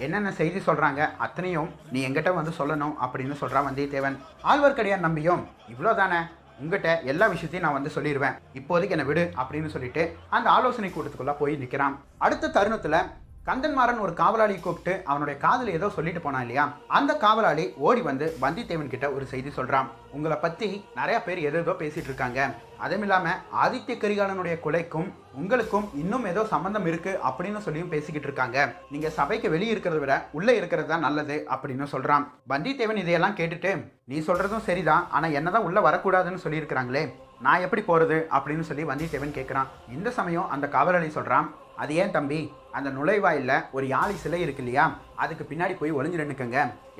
என்னென்ன 0.04 0.32
செய்தி 0.40 0.60
சொல்கிறாங்க 0.68 1.00
அத்தனையும் 1.24 1.70
நீ 1.92 2.00
எங்கிட்ட 2.08 2.32
வந்து 2.38 2.52
சொல்லணும் 2.60 2.94
அப்படின்னு 3.04 3.36
சொல்கிறான் 3.42 3.66
வந்தியத்தேவன். 3.68 4.18
ஆழ்வார்க்கடியார் 4.50 5.06
நம்பியும் 5.06 5.42
இவ்வளோ 5.74 5.94
தானே 6.02 6.20
உங்ககிட்ட 6.62 6.88
எல்லா 7.10 7.26
விஷயத்தையும் 7.34 7.66
நான் 7.66 7.76
வந்து 7.76 7.94
சொல்லிடுவேன் 7.96 8.34
இப்போதைக்கு 8.58 8.96
என்னை 8.96 9.06
விடு 9.10 9.22
அப்படின்னு 9.40 9.68
சொல்லிட்டு 9.74 10.02
அந்த 10.36 10.46
ஆலோசனை 10.56 10.90
கூட்டத்துக்குள்ளே 10.92 11.34
போய் 11.38 11.60
நிற்கிறான் 11.62 11.94
அடுத்த 12.26 12.52
தருணத்தில் 12.56 12.98
கந்தன்மாறன் 13.46 14.00
ஒரு 14.00 14.12
காவலாளியை 14.12 14.60
கூப்பிட்டு 14.60 15.02
அவனுடைய 15.04 15.40
காதுல 15.44 15.66
ஏதோ 15.66 15.88
சொல்லிட்டு 15.88 16.20
போனான் 16.20 16.40
இல்லையா? 16.40 16.72
அந்த 16.86 17.14
காவலாளி 17.14 17.74
ஓடி 17.76 18.00
வந்து 18.00 18.36
வந்தித்தேவன் 18.40 18.88
கிட்ட 18.88 19.12
ஒரு 19.12 19.26
செய்தி 19.26 19.50
சொல்றான். 19.56 19.86
உங்களை 20.10 20.36
பத்தி 20.36 20.84
நிறைய 20.94 21.22
பேர் 21.22 21.38
எதோ 21.38 21.70
பேசிட்டு 21.70 22.10
இருக்காங்க. 22.10 22.54
அதுவும் 22.78 23.00
இல்லாம 23.00 23.40
ஆதித்ய 23.64 23.96
கரிகாலனுடைய 24.02 24.56
கொலைக்கும் 24.64 25.12
உங்களுக்கும் 25.32 25.90
இன்னும் 25.94 26.26
ஏதோ 26.26 26.44
சம்பந்தம் 26.44 26.86
இருக்கு 26.86 27.18
அப்படின்னு 27.28 27.58
சொல்லியும் 27.58 27.88
பேசிக்கிட்டு 27.88 28.28
இருக்காங்க. 28.28 28.74
நீங்க 28.90 29.10
சபைக்கு 29.10 29.50
வெளியே 29.50 29.74
இருக்கிறத 29.74 29.98
விட 29.98 30.28
உள்ள 30.32 30.54
இருக்கிறது 30.54 30.88
தான் 30.88 31.00
நல்லது 31.00 31.46
அப்படின்னு 31.50 31.86
சொல்றான். 31.92 32.26
வந்தித்தேவன் 32.48 33.02
இதையெல்லாம் 33.04 33.36
கேட்டுட்டு 33.36 33.92
நீ 34.04 34.18
சொல்றதும் 34.18 34.66
சரிதான். 34.68 35.06
ஆனா 35.10 35.26
என்னதான் 35.26 35.62
உள்ள 35.62 35.80
வரக்கூடாதுன்னு 35.90 36.44
சொல்லியிருக்கிறாங்களே? 36.44 37.10
நான் 37.40 37.60
எப்படி 37.60 37.82
போறது? 37.82 38.26
அப்படின்னு 38.36 38.60
சொல்லி 38.60 38.84
வந்தித்தேவன் 38.84 39.36
கேட்குறான் 39.38 39.66
இந்த 39.88 40.10
சமயம் 40.10 40.50
அந்த 40.50 40.68
காவலாளி 40.68 41.06
சொல்றான் 41.06 41.46
அது 41.82 41.92
ஏன் 42.02 42.14
தம்பி? 42.16 42.40
அந்த 42.76 42.88
நுழைவாயில் 42.96 43.52
ஒரு 43.76 43.84
யாழி 43.92 44.14
சிலை 44.22 44.40
இருக்கு 44.44 44.62
இல்லையா? 44.62 44.84
அதுக்கு 45.22 45.44
பின்னாடி 45.50 45.74
போய் 45.78 45.96
ஒளிஞ்சு 45.98 46.18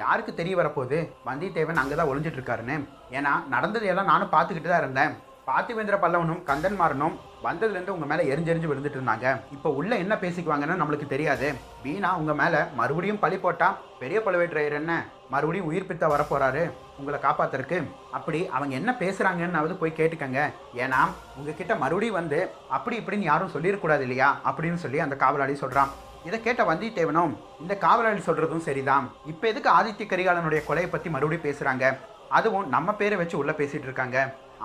யாருக்கு 0.02 0.32
தெரிய 0.40 0.54
வரப்போகுது? 0.60 0.98
வந்தியத்தேவன் 1.28 1.80
அங்கே 1.82 1.96
தான் 2.00 2.10
ஒளிஞ்சிட்ருக்காருன்னு 2.12 2.76
ஏன்னா 3.18 3.32
நடந்ததையெல்லாம் 3.54 4.10
நானும் 4.12 4.32
பார்த்துக்கிட்டு 4.34 4.70
தான் 4.72 4.82
இருந்தேன். 4.84 5.12
பார்த்திவேந்திர 5.48 5.96
பல்லவனும் 6.02 6.42
கந்தன்மாரனும் 6.48 7.14
வந்ததுலேருந்து 7.44 7.94
உங்கள் 7.94 8.10
மேலே 8.10 8.22
எரிஞ்செரிஞ்சு 8.32 8.68
விழுந்துட்டு 8.70 8.98
இருந்தாங்க. 8.98 9.26
இப்போ 9.54 9.68
உள்ள 9.78 9.92
என்ன 10.02 10.14
பேசிக்குவாங்கன்னு 10.24 10.80
நம்மளுக்கு 10.80 11.06
தெரியாது. 11.12 11.46
வீணா 11.84 12.10
உங்கள் 12.20 12.38
மேலே 12.40 12.60
மறுபடியும் 12.80 13.20
பழி 13.22 13.36
போட்டால் 13.44 13.78
பெரிய 14.00 14.18
பழுவேற்றையர் 14.26 14.76
என்ன? 14.80 14.92
மறுபடியும் 15.32 15.68
உயிர் 15.70 15.88
பித்த 15.88 16.04
வரப்போகிறாரு 16.12 16.62
உங்களை 16.98 17.18
காப்பாத்துறதுக்கு. 17.24 17.78
அப்படி 18.18 18.40
அவங்க 18.56 18.74
என்ன 18.80 18.92
பேசுறாங்கன்னாவது 19.00 19.74
போய் 19.80 19.98
கேட்டுக்கங்க. 20.00 20.42
ஏன்னா 20.82 21.00
உங்ககிட்ட 21.38 21.74
மறுபடியும் 21.82 22.18
வந்து 22.20 22.40
அப்படி 22.76 22.98
இப்படின்னு 23.00 23.30
யாரும் 23.30 23.52
சொல்லிடக்கூடாது 23.54 24.04
இல்லையா? 24.08 24.28
அப்படின்னு 24.50 24.80
சொல்லி 24.84 25.00
அந்த 25.06 25.16
காவலாளி 25.24 25.56
சொல்கிறான் 25.64 25.92
இதை 26.28 26.38
கேட்ட 26.46 26.62
வந்தியத்தேவனும் 26.70 27.34
இந்த 27.62 27.74
காவலாளி 27.86 28.22
சொல்கிறதும் 28.28 28.66
சரிதான். 28.68 29.04
இப்போ 29.32 29.44
எதுக்கு 29.52 29.70
ஆதித்ய 29.78 30.06
கரிகாலனுடைய 30.12 30.62
கொலையை 30.68 30.90
பற்றி 30.90 31.10
மறுபடியும் 31.16 31.46
பேசுகிறாங்க 31.48 31.86
அதுவும் 32.38 32.68
நம்ம 32.76 32.92
பேரை 33.00 33.16
வச்சு 33.20 33.36
உள்ளே 33.38 33.54
பேசிகிட்டு 33.60 33.88
இருக்காங்க. 33.90 34.18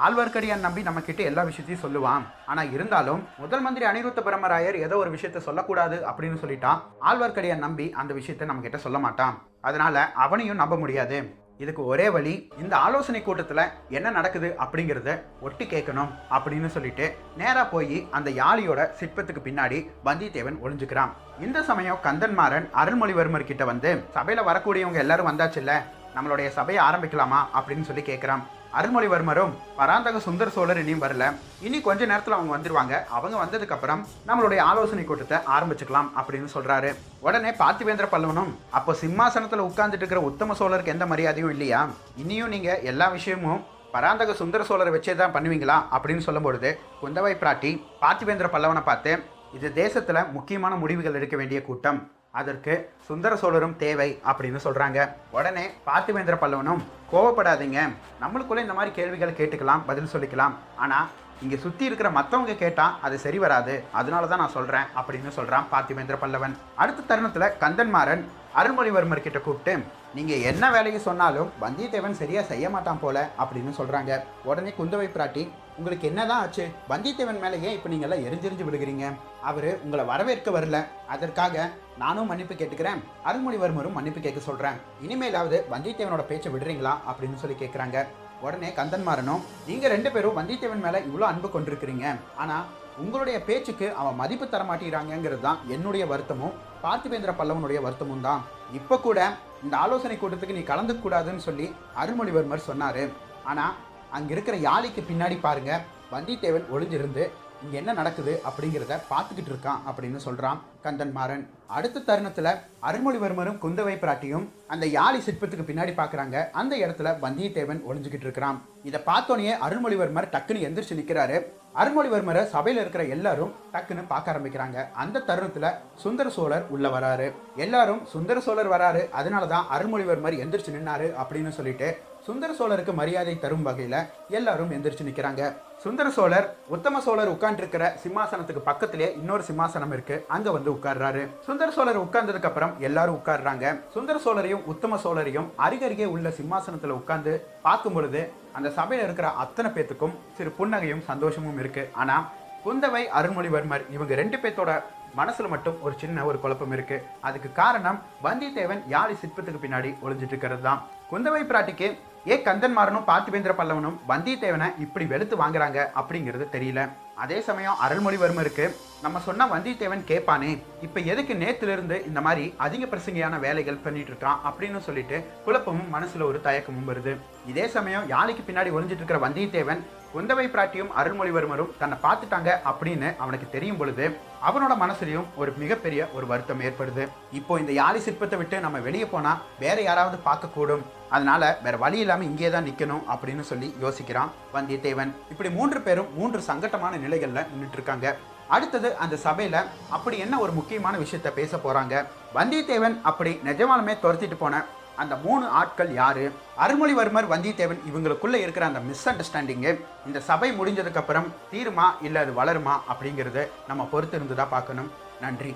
ஆழ்வார்க்கடியான் 0.03 0.65
நம்பி 0.65 0.81
நம்ம 0.81 1.01
கிட்ட 1.01 1.23
எல்லா 1.23 1.43
விஷயத்தையும் 1.43 1.83
சொல்லுவான். 1.83 2.23
ஆனா 2.45 2.63
இருந்தாலும் 2.63 3.27
முதல் 3.37 3.61
மந்திரி 3.61 3.85
அனிருத்த 3.85 4.21
பிரம்மராயர் 4.25 4.73
ஏதோ 4.73 4.97
ஒரு 4.97 5.11
விஷயத்த 5.11 5.37
சொல்லக்கூடாது 5.37 6.03
அப்படின்னு 6.09 6.37
சொல்லிட்டான். 6.43 6.81
ஆழ்வார்க்கடியான் 7.01 7.65
நம்பி 7.65 7.91
அந்த 7.91 8.13
விஷயத்த 8.13 8.45
நம்ம 8.45 8.61
கிட்ட 8.61 8.77
சொல்ல 8.77 8.99
மாட்டான். 8.99 9.41
அதனால 9.61 10.11
அவனையும் 10.11 10.55
நம்ப 10.55 10.77
முடியாது. 10.77 11.43
இதுக்கு 11.57 11.85
ஒரே 11.85 12.09
வழி 12.09 12.51
இந்த 12.61 12.77
ஆலோசனை 12.77 13.21
கூட்டத்தில் 13.21 13.71
என்ன 13.89 14.09
நடக்குது 14.09 14.55
அப்படிங்கிறத 14.59 15.21
ஒட்டி 15.41 15.65
கேட்கணும் 15.65 16.11
அப்படின்னு 16.29 16.65
சொல்லிட்டு 16.65 17.17
நேராக 17.37 17.65
போய் 17.65 18.07
அந்த 18.11 18.29
யாழியோட 18.31 18.89
சிற்பத்துக்கு 18.99 19.41
பின்னாடி 19.43 19.91
வந்தியத்தேவன் 20.05 20.59
ஒளிஞ்சுக்கிறான். 20.65 21.09
இந்த 21.39 21.63
சமயம் 21.63 22.01
கந்தன்மாறன் 22.03 22.67
அருள்மொழிவர்மர் 22.75 23.49
கிட்ட 23.51 23.65
வந்து 23.65 24.03
சபையில் 24.13 24.45
வரக்கூடியவங்க 24.45 25.01
எல்லாரும் 25.05 25.27
வந்தாச்சுல்ல? 25.27 25.73
நம்மளுடைய 26.15 26.49
சபையை 26.49 26.85
ஆரம்பிக்கலாமா? 26.85 27.39
அப்படின்னு 27.53 27.81
சொல்லி 27.81 28.01
கேட்குறான் 28.01 28.43
அருள்மொழிவர்மரும் 28.77 29.51
பராந்தக 29.77 30.19
சுந்தர 30.25 30.49
சோழர் 30.55 30.79
இனியும் 30.81 31.03
வரல. 31.03 31.25
இனி 31.65 31.77
கொஞ்ச 31.81 32.05
நேரத்தில் 32.11 32.35
அவங்க 32.37 32.51
வந்துருவாங்க. 32.55 32.95
அவங்க 33.17 33.35
வந்ததுக்கப்புறம் 33.43 34.01
நம்மளுடைய 34.29 34.59
ஆலோசனை 34.71 35.03
கூட்டத்தை 35.05 35.37
ஆரம்பிச்சுக்கலாம் 35.55 36.09
அப்படின்னு 36.19 36.49
சொல்கிறாரு 36.55 36.89
உடனே 37.19 37.51
பார்த்திவேந்திர 37.61 38.07
பல்லவனும் 38.11 38.51
அப்போ 38.71 38.93
சிம்மாசனத்தில் 38.93 39.67
உட்கார்ந்துட்டு 39.69 40.03
இருக்கிற 40.05 40.21
உத்தம 40.21 40.55
சோழருக்கு 40.59 40.95
எந்த 40.95 41.05
மரியாதையும் 41.05 41.53
இல்லையா? 41.55 41.81
இனியும் 42.15 42.49
நீங்கள் 42.49 42.81
எல்லா 42.81 43.07
விஷயமும் 43.07 43.63
பராந்தக 43.91 44.33
சுந்தர 44.33 44.63
சோழரை 44.69 44.91
வச்சே 44.95 45.15
தான் 45.15 45.33
பண்ணுவீங்களா? 45.35 45.77
அப்படின்னு 45.95 46.25
சொல்லும்பொழுது 46.27 46.71
குந்தவை 47.01 47.33
பிராட்டி 47.43 47.71
பார்த்திவேந்திர 48.01 48.49
பல்லவனை 48.51 48.83
பார்த்து 48.83 49.13
இது 49.53 49.73
தேசத்தில் 49.73 50.29
முக்கியமான 50.31 50.75
முடிவுகள் 50.75 51.13
எடுக்க 51.13 51.35
வேண்டிய 51.37 51.61
கூட்டம். 51.61 51.99
அதற்கு 52.39 52.73
சுந்தர 53.07 53.33
சோழரும் 53.41 53.75
தேவை 53.83 54.09
அப்படின்னு 54.29 54.59
சொல்கிறாங்க 54.65 54.99
உடனே 55.37 55.65
பார்த்திவேந்திர 55.87 56.35
பல்லவனும் 56.43 56.81
கோவப்படாதீங்க. 57.11 57.79
நம்மளுக்குள்ளே 58.23 58.65
இந்த 58.65 58.77
மாதிரி 58.79 58.93
கேள்விகளை 58.97 59.33
கேட்டுக்கலாம் 59.41 59.85
பதில் 59.89 60.13
சொல்லிக்கலாம். 60.13 60.55
ஆனால் 60.83 61.07
இங்கே 61.43 61.57
சுற்றி 61.65 61.85
இருக்கிற 61.85 62.09
மற்றவங்க 62.17 62.55
கேட்டான் 62.63 62.95
அது 63.05 63.15
சரி 63.25 63.37
வராது. 63.37 63.73
அதனால 63.99 64.27
தான் 64.27 64.41
நான் 64.43 64.55
சொல்கிறேன் 64.57 64.89
அப்படின்னு 64.99 65.31
சொல்கிறான் 65.37 65.69
பார்த்திவேந்திர 65.73 66.17
பல்லவன். 66.23 66.55
அடுத்த 66.75 67.07
தருணத்தில் 67.11 67.53
கந்தன்மாறன் 67.63 68.23
அருள்மொழிவர்மர் 68.59 69.25
கிட்ட 69.25 69.39
கூப்பிட்டு 69.39 70.03
நீங்கள் 70.17 70.43
என்ன 70.49 70.65
வேலையை 70.75 70.99
சொன்னாலும் 71.05 71.49
வந்தியத்தேவன் 71.63 72.19
சரியாக 72.19 72.49
செய்ய 72.51 72.65
மாட்டான் 72.69 73.01
போல 73.01 73.17
அப்படின்னு 73.41 73.71
சொல்கிறாங்க 73.79 74.21
உடனே 74.49 74.71
குந்தவை 74.77 75.07
பிராட்டி 75.15 75.43
உங்களுக்கு 75.79 76.09
என்னதான் 76.09 76.41
ஆச்சு? 76.43 76.65
வந்தியத்தேவன் 76.91 77.41
மேலே 77.43 77.57
ஏன் 77.67 77.75
இப்போ 77.77 77.89
நீங்கள்லாம் 77.93 78.25
எரிஞ்செரிஞ்சு 78.27 78.67
விழுகிறீங்க. 78.67 79.05
அவர் 79.49 79.69
உங்களை 79.85 80.03
வரவேற்க 80.11 80.51
வரல. 80.51 80.77
அதற்காக 81.13 81.65
நானும் 82.03 82.29
மன்னிப்பு 82.31 82.53
கேட்டுக்கிறேன். 82.53 83.01
அருள்மொழிவர்மரும் 83.29 83.97
மன்னிப்பு 83.97 84.21
கேட்க 84.21 84.41
சொல்கிறேன் 84.49 84.77
இனிமேலாவது 85.05 85.59
வந்தியத்தேவனோட 85.73 86.25
பேச்சை 86.31 86.51
விடுறீங்களா? 86.53 86.93
அப்படின்னு 87.09 87.41
சொல்லி 87.43 87.57
கேட்குறாங்க 87.63 88.05
உடனே 88.43 88.69
கந்தன் 88.79 89.05
மாறனும் 89.07 89.43
நீங்கள் 89.67 89.93
ரெண்டு 89.95 90.09
பேரும் 90.15 90.37
வந்தியத்தேவன் 90.39 90.83
மேலே 90.85 90.99
இவ்வளோ 91.07 91.25
அன்பு 91.29 91.49
கொண்டிருக்கிறீங்க. 91.53 92.05
ஆனால் 92.41 92.65
உங்களுடைய 93.03 93.37
பேச்சுக்கு 93.47 93.87
அவன் 94.01 94.19
மதிப்பு 94.21 94.45
தர 94.47 94.63
மாட்டேங்கிறாங்கிறது 94.67 95.43
தான் 95.47 95.61
என்னுடைய 95.75 96.03
வருத்தமும் 96.11 96.53
பார்த்திபேந்திர 96.83 97.31
பல்லவனுடைய 97.39 97.79
வருத்தமும் 97.85 98.25
தான். 98.27 98.43
இப்போ 98.79 98.97
கூட 99.07 99.19
இந்த 99.63 99.75
ஆலோசனை 99.85 100.17
கூட்டத்துக்கு 100.19 100.57
நீ 100.59 100.63
கலந்துக்க 100.69 101.01
கூடாதுன்னு 101.05 101.47
சொல்லி 101.47 101.67
அருள்மொழிவர்மர் 102.01 102.67
சொன்னார். 102.69 103.03
ஆனால் 103.51 103.73
அங்கே 104.17 104.33
இருக்கிற 104.35 104.55
யாழிக்கு 104.67 105.01
பின்னாடி 105.09 105.37
பாருங்கள் 105.47 105.83
வந்தியத்தேவன் 106.13 106.69
ஒளிஞ்சிருந்து 106.75 107.23
இங்கே 107.63 107.77
என்ன 107.81 107.91
நடக்குது 107.99 108.33
அப்படிங்கிறத 108.47 108.95
பார்த்துக்கிட்டு 109.11 109.51
இருக்கான் 109.53 109.83
அப்படின்னு 109.89 110.19
சொல்றான் 110.27 110.59
கந்தன்மாறன் 110.85 111.45
அடுத்த 111.67 112.03
தருணத்தில் 112.07 112.49
அருள்மொழிவர்மரும் 112.87 113.59
குந்தவை 113.63 113.93
பிராட்டியும் 114.01 114.45
அந்த 114.67 114.85
யாழி 114.85 115.19
சிற்பத்துக்கு 115.25 115.65
பின்னாடி 115.69 115.93
பார்க்கறாங்க 115.99 116.35
அந்த 116.51 116.73
இடத்துல 116.77 117.13
வந்தியத்தேவன் 117.25 117.81
ஒளிஞ்சுக்கிட்டு 117.89 118.27
இருக்கிறான். 118.27 118.61
இதை 118.83 119.01
பார்த்தோன்னே 119.05 119.53
அருள்மொழிவர்மர் 119.67 120.31
டக்குன்னு 120.35 120.65
எந்திரிச்சு 120.67 120.97
நிற்கிறாரு 120.99 121.37
அருள்மொழிவர்மரை 121.81 122.45
சபையில் 122.45 122.81
இருக்கிற 122.81 123.03
எல்லாரும் 123.15 123.53
டக்குன்னு 123.73 124.03
பார்க்க 124.07 124.33
ஆரம்பிக்கிறாங்க. 124.33 124.77
அந்த 125.03 125.23
தருணத்தில் 125.29 125.75
சுந்தர 126.03 126.29
சோழர் 126.29 126.67
உள்ள 126.69 126.87
வராரு. 126.89 127.31
எல்லாரும் 127.55 128.05
சுந்தர 128.13 128.39
சோழர் 128.39 128.73
வராரு. 128.75 129.09
அதனால 129.09 129.45
தான் 129.47 129.65
அருள்மொழிவர்மர் 129.77 130.41
எந்திரிச்சு 130.43 130.75
நின்னாரு 130.77 131.09
அப்படின்னு 131.23 131.49
சொல்லிட்டு 131.49 131.89
சுந்தர 132.27 132.51
சோழருக்கு 132.59 132.93
மரியாதை 132.99 133.33
தரும் 133.41 133.65
வகையில் 133.65 133.97
எல்லாரும் 134.37 134.71
எந்திரிச்சு 134.75 135.03
நிற்கிறாங்க 135.07 135.41
சுந்தர 135.83 136.07
சோழர் 136.15 136.47
உத்தம 136.75 137.01
சோழர் 137.05 137.31
உட்கார்ந்துருக்கிற 137.33 137.83
சிம்மாசனத்துக்கு 138.03 138.61
பக்கத்திலே 138.69 139.07
இன்னொரு 139.19 139.43
சிம்மாசனம் 139.49 139.93
இருக்கு. 139.95 140.15
அங்க 140.35 140.47
வந்து 140.55 140.69
உட்கார்றாரு. 140.75 141.23
சுந்தர 141.47 141.67
சோழர் 141.75 141.99
உட்கார்ந்ததுக்கு 142.03 142.49
அப்புறம் 142.49 142.73
எல்லாரும் 142.87 143.17
உட்கார்றாங்க. 143.19 143.65
சுந்தர 143.95 144.17
சோழரையும் 144.25 144.63
உத்தம 144.73 144.99
சோழரையும் 145.03 145.47
அருகருகே 145.65 146.07
உள்ள 146.15 146.29
சிம்மாசனத்துல 146.39 146.97
உட்கார்ந்து 146.99 147.33
பார்க்கும் 147.67 147.95
பொழுது 147.97 148.23
அந்த 148.57 148.71
சபையில 148.79 149.05
இருக்கிற 149.07 149.29
அத்தனை 149.43 149.71
பேத்துக்கும் 149.75 150.17
சிறு 150.39 150.53
புன்னகையும் 150.59 151.05
சந்தோஷமும் 151.11 151.61
இருக்கு. 151.63 151.85
ஆனா 152.01 152.17
குந்தவை 152.65 153.03
அருள்மொழிவர்மர் 153.19 153.85
இவங்க 153.97 154.15
ரெண்டு 154.21 154.39
பேர்த்தோட 154.43 154.73
மனசுல 155.19 155.47
மட்டும் 155.53 155.77
ஒரு 155.85 155.95
சின்ன 156.01 156.25
ஒரு 156.29 156.37
குழப்பம் 156.43 156.73
இருக்கு. 156.77 156.97
அதுக்கு 157.27 157.51
காரணம் 157.61 158.01
வந்தியத்தேவன் 158.25 158.83
யாழி 158.95 159.13
சிற்பத்துக்கு 159.21 159.63
பின்னாடி 159.65 159.91
ஒளிஞ்சிட்டு 160.05 160.35
இருக்கிறது 160.35 160.65
தான். 160.69 160.81
குந்தவை 161.11 161.43
பிராட்டிக்கு 161.51 161.87
ஏ 162.29 162.35
கந்தன்மாரனும் 162.45 163.05
பார்த்திபேந்திர 163.09 163.53
பல்லவனும் 163.57 163.97
வந்தியத்தேவனை 164.11 164.67
இப்படி 164.83 165.05
வெளுத்து 165.11 165.35
வாங்குறாங்க 165.41 165.79
அப்படிங்கிறது 165.99 166.45
தெரியல. 166.55 166.83
அதே 167.23 167.37
சமயம் 167.47 167.81
அருள்மொழிவர்மருக்கு 167.85 168.65
நம்ம 169.03 169.19
சொன்ன 169.25 169.45
வந்தியத்தேவன் 169.51 170.01
கேட்பானே 170.11 170.51
இப்போ 170.85 170.99
எதுக்கு 171.11 171.33
நேத்திலிருந்து 171.41 171.97
இந்த 172.09 172.21
மாதிரி 172.27 172.45
அதிக 172.65 172.85
பிரசங்கையான 172.93 173.39
வேலைகள் 173.45 173.83
பண்ணிட்டு 173.83 174.11
இருக்கான் 174.13 174.41
அப்படின்னு 174.49 174.81
சொல்லிட்டு 174.87 175.19
குழப்பமும் 175.45 175.93
மனசுல 175.97 176.25
ஒரு 176.31 176.41
தயக்கமும் 176.47 176.89
வருது. 176.91 177.13
இதே 177.51 177.67
சமயம் 177.75 178.09
யானைக்கு 178.13 178.45
பின்னாடி 178.47 178.73
ஒளிஞ்சிட்டு 178.77 179.03
இருக்கிற 179.03 179.21
வந்தியத்தேவன் 179.27 179.83
குந்தவை 180.15 180.43
பிராட்டியும் 180.51 180.91
அருள்மொழிவர்மரும் 180.99 181.71
தன்னை 181.79 181.95
பார்த்துட்டாங்க 182.03 182.49
அப்படின்னு 182.71 183.07
அவனுக்கு 183.23 183.47
தெரியும் 183.55 183.79
பொழுது 183.79 184.05
அவனோட 184.49 184.73
மனசுலையும் 184.83 185.29
ஒரு 185.41 185.51
மிகப்பெரிய 185.61 186.01
ஒரு 186.17 186.25
வருத்தம் 186.31 186.61
ஏற்படுது. 186.67 187.03
இப்போ 187.39 187.53
இந்த 187.61 187.71
யாழி 187.81 187.99
சிற்பத்தை 188.05 188.37
விட்டு 188.41 188.57
நம்ம 188.65 188.79
வெளியே 188.87 189.07
போனா 189.13 189.31
வேற 189.63 189.77
யாராவது 189.89 190.17
பார்க்கக்கூடும். 190.27 190.85
அதனால் 191.09 191.47
வேறு 191.65 191.77
வழி 191.83 191.99
இல்லாமல் 192.03 192.29
இங்கே 192.29 192.49
தான் 192.55 192.67
நிற்கணும் 192.69 193.03
அப்படின்னு 193.13 193.43
சொல்லி 193.49 193.67
யோசிக்கிறான் 193.83 194.31
வந்தியத்தேவன். 194.55 195.11
இப்படி 195.33 195.49
மூன்று 195.57 195.81
பேரும் 195.87 196.09
மூன்று 196.19 196.39
சங்கட்டமான 196.49 196.97
நிலைகளில் 197.03 197.47
நின்றுட்டு 197.51 197.77
இருக்காங்க 197.79 198.15
அடுத்தது 198.55 198.89
அந்த 199.03 199.15
சபையில் 199.25 199.59
அப்படி 199.95 200.17
என்ன 200.25 200.39
ஒரு 200.45 200.51
முக்கியமான 200.57 200.95
விஷயத்த 201.03 201.29
பேச 201.37 201.57
போகிறாங்க 201.57 202.05
வந்தியத்தேவன் 202.39 202.97
அப்படி 203.11 203.31
நிஜமாலுமே 203.49 203.95
துரத்திட்டு 204.03 204.39
போன 204.41 204.63
அந்த 205.03 205.13
மூணு 205.23 205.45
ஆட்கள் 205.59 205.89
யாரு? 205.93 206.25
அருள்மொழிவர்மர் 206.63 207.31
வந்தியத்தேவன் 207.31 207.81
இவங்களுக்குள்ள 207.89 208.35
இருக்கிற 208.43 208.65
அந்த 208.65 208.81
மிஸ் 208.89 209.07
அண்டர்ஸ்டாண்டிங்கு 209.11 209.71
இந்த 210.07 210.19
சபை 210.29 210.49
முடிஞ்சதுக்கப்புறம் 210.59 211.27
தீருமா 211.53 211.87
இல்லை 212.07 212.21
அது 212.21 212.33
வளருமா 212.41 212.75
அப்படிங்கிறது 212.91 213.43
நம்ம 213.69 213.87
பொறுத்து 213.93 214.17
இருந்து 214.17 214.35
தான் 214.41 214.53
பார்க்கணும். 214.53 214.91
நன்றி. 215.21 215.51